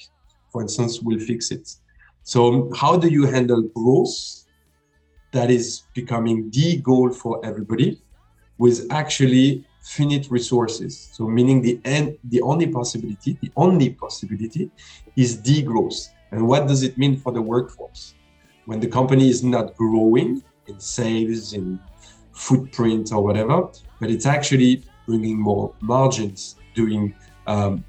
for 0.51 0.63
instance, 0.63 1.01
will 1.01 1.19
fix 1.19 1.51
it. 1.51 1.75
So 2.23 2.71
how 2.75 2.97
do 2.97 3.09
you 3.09 3.27
handle 3.27 3.63
growth 3.63 4.45
that 5.33 5.51
is 5.51 5.83
becoming 5.95 6.51
the 6.51 6.77
goal 6.79 7.11
for 7.11 7.45
everybody 7.45 8.01
with 8.59 8.87
actually 8.91 9.65
finite 9.83 10.31
resources. 10.31 11.11
So 11.13 11.27
meaning 11.27 11.63
the 11.63 11.81
end, 11.85 12.19
the 12.25 12.43
only 12.43 12.67
possibility, 12.67 13.39
the 13.41 13.51
only 13.57 13.91
possibility 13.91 14.71
is 15.17 15.41
degrowth. 15.41 16.09
And 16.33 16.47
what 16.47 16.67
does 16.67 16.83
it 16.83 16.99
mean 16.99 17.17
for 17.17 17.33
the 17.33 17.41
workforce? 17.41 18.15
When 18.67 18.81
the 18.81 18.89
company 18.89 19.31
is 19.31 19.43
not 19.43 19.77
growing 19.77 20.43
in 20.67 20.79
sales, 20.79 21.55
in 21.55 21.81
footprint 22.33 23.13
or 23.13 23.23
whatever, 23.23 23.69
but 24.01 24.11
it's 24.11 24.27
actually 24.27 24.85
bringing 25.07 25.39
more 25.41 25.73
margins, 25.81 26.57
doing 26.75 27.15
um, 27.49 27.85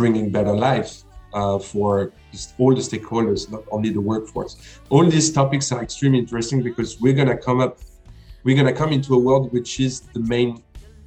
bringing 0.00 0.30
better 0.30 0.52
life 0.52 1.04
uh, 1.32 1.58
for 1.58 2.12
all 2.58 2.74
the 2.74 2.80
stakeholders, 2.80 3.50
not 3.50 3.62
only 3.70 3.90
the 3.90 4.00
workforce. 4.00 4.80
All 4.90 5.04
these 5.08 5.32
topics 5.32 5.72
are 5.72 5.82
extremely 5.82 6.18
interesting 6.18 6.62
because 6.62 7.00
we're 7.00 7.14
gonna 7.14 7.36
come 7.36 7.60
up, 7.60 7.78
we're 8.42 8.56
gonna 8.56 8.72
come 8.72 8.92
into 8.92 9.14
a 9.14 9.18
world 9.18 9.52
which 9.52 9.80
is 9.80 10.00
the 10.00 10.20
main, 10.20 10.62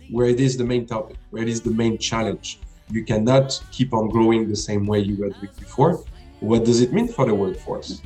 where 0.10 0.28
it 0.28 0.39
is 0.39 0.58
the 0.58 0.63
main 0.63 0.86
topic, 0.86 1.17
where 1.30 1.43
it 1.43 1.50
is 1.50 1.62
the 1.62 1.72
main 1.72 1.98
challenge. 1.98 2.60
You 2.89 3.04
cannot 3.04 3.62
keep 3.72 3.93
on 3.93 4.10
growing 4.10 4.48
the 4.48 4.56
same 4.56 4.86
way 4.86 5.00
you 5.00 5.17
were 5.17 5.30
doing 5.30 5.52
before. 5.60 6.04
What 6.39 6.63
does 6.63 6.82
it 6.82 6.93
mean 6.93 7.08
for 7.10 7.26
the 7.26 7.36
workforce? 7.36 8.02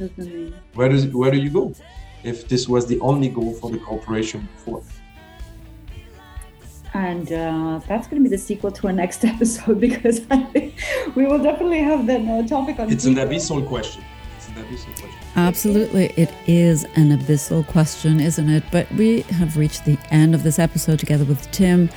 Where 0.74 0.90
does 0.90 1.08
where 1.08 1.32
do 1.32 1.38
you 1.38 1.52
go 1.52 1.76
if 2.24 2.48
this 2.48 2.68
was 2.68 2.86
the 2.88 3.00
only 3.02 3.30
goal 3.30 3.54
for 3.54 3.70
the 3.70 3.78
corporation 3.78 4.48
before? 4.56 4.82
And 6.94 7.32
uh, 7.32 7.80
that's 7.88 8.08
going 8.08 8.22
to 8.22 8.30
be 8.30 8.36
the 8.36 8.42
sequel 8.42 8.72
to 8.72 8.88
our 8.88 8.94
next 8.94 9.24
episode 9.34 9.80
because 9.80 10.22
I 10.30 10.44
think 10.44 10.76
we 11.16 11.26
will 11.26 11.42
definitely 11.42 11.80
have 11.80 12.06
that 12.08 12.22
uh, 12.22 12.48
topic 12.48 12.80
on. 12.80 12.92
It's 12.92 13.06
people. 13.06 13.22
an 13.22 13.30
abyssal 13.30 13.68
question. 13.68 14.04
It's 14.38 14.48
an 14.50 14.56
abyssal 14.56 15.00
question. 15.00 15.20
Absolutely, 15.36 16.08
it 16.18 16.34
is 16.48 16.84
an 16.96 17.18
abyssal 17.18 17.66
question, 17.68 18.20
isn't 18.20 18.50
it? 18.50 18.64
But 18.72 18.92
we 18.94 19.22
have 19.22 19.58
reached 19.58 19.86
the 19.86 19.98
end 20.10 20.36
of 20.36 20.44
this 20.44 20.60
episode 20.60 21.00
together 21.00 21.24
with 21.24 21.50
Tim. 21.52 21.90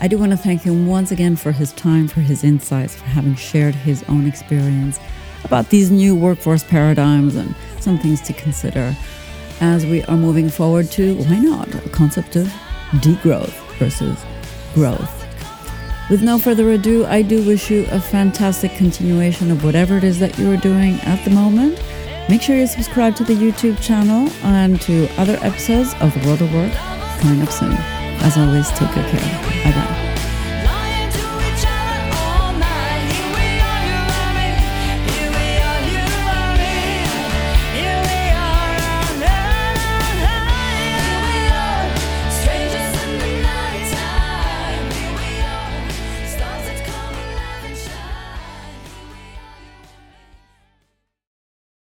I 0.00 0.08
do 0.08 0.16
want 0.16 0.30
to 0.30 0.36
thank 0.36 0.62
him 0.62 0.86
once 0.86 1.10
again 1.10 1.36
for 1.36 1.52
his 1.52 1.72
time, 1.72 2.06
for 2.08 2.20
his 2.20 2.44
insights, 2.44 2.94
for 2.94 3.04
having 3.04 3.34
shared 3.34 3.74
his 3.74 4.04
own 4.04 4.26
experience 4.26 5.00
about 5.44 5.68
these 5.70 5.90
new 5.90 6.14
workforce 6.14 6.62
paradigms 6.64 7.34
and 7.34 7.54
some 7.80 7.98
things 7.98 8.20
to 8.22 8.32
consider 8.32 8.94
as 9.60 9.84
we 9.86 10.04
are 10.04 10.16
moving 10.16 10.48
forward 10.48 10.90
to 10.92 11.16
why 11.24 11.38
not 11.38 11.72
a 11.74 11.88
concept 11.90 12.36
of 12.36 12.46
degrowth 13.00 13.52
versus 13.78 14.24
growth. 14.74 15.14
With 16.10 16.22
no 16.22 16.38
further 16.38 16.70
ado, 16.70 17.04
I 17.06 17.22
do 17.22 17.44
wish 17.44 17.70
you 17.70 17.86
a 17.90 18.00
fantastic 18.00 18.72
continuation 18.72 19.50
of 19.50 19.62
whatever 19.62 19.98
it 19.98 20.04
is 20.04 20.18
that 20.20 20.38
you 20.38 20.50
are 20.50 20.56
doing 20.56 20.94
at 21.00 21.22
the 21.24 21.30
moment. 21.30 21.82
Make 22.28 22.42
sure 22.42 22.56
you 22.56 22.66
subscribe 22.66 23.14
to 23.16 23.24
the 23.24 23.34
YouTube 23.34 23.80
channel 23.82 24.30
and 24.42 24.80
to 24.82 25.08
other 25.18 25.38
episodes 25.42 25.94
of 26.00 26.14
The 26.14 26.26
World 26.26 26.42
of 26.42 26.52
Work 26.54 26.72
coming 27.20 27.42
up 27.42 27.50
soon. 27.50 27.72
As 28.20 28.36
always, 28.36 28.68
take 28.70 28.92
good 28.94 29.06
care. 29.06 29.64
Bye 29.64 29.72
bye. 29.72 30.07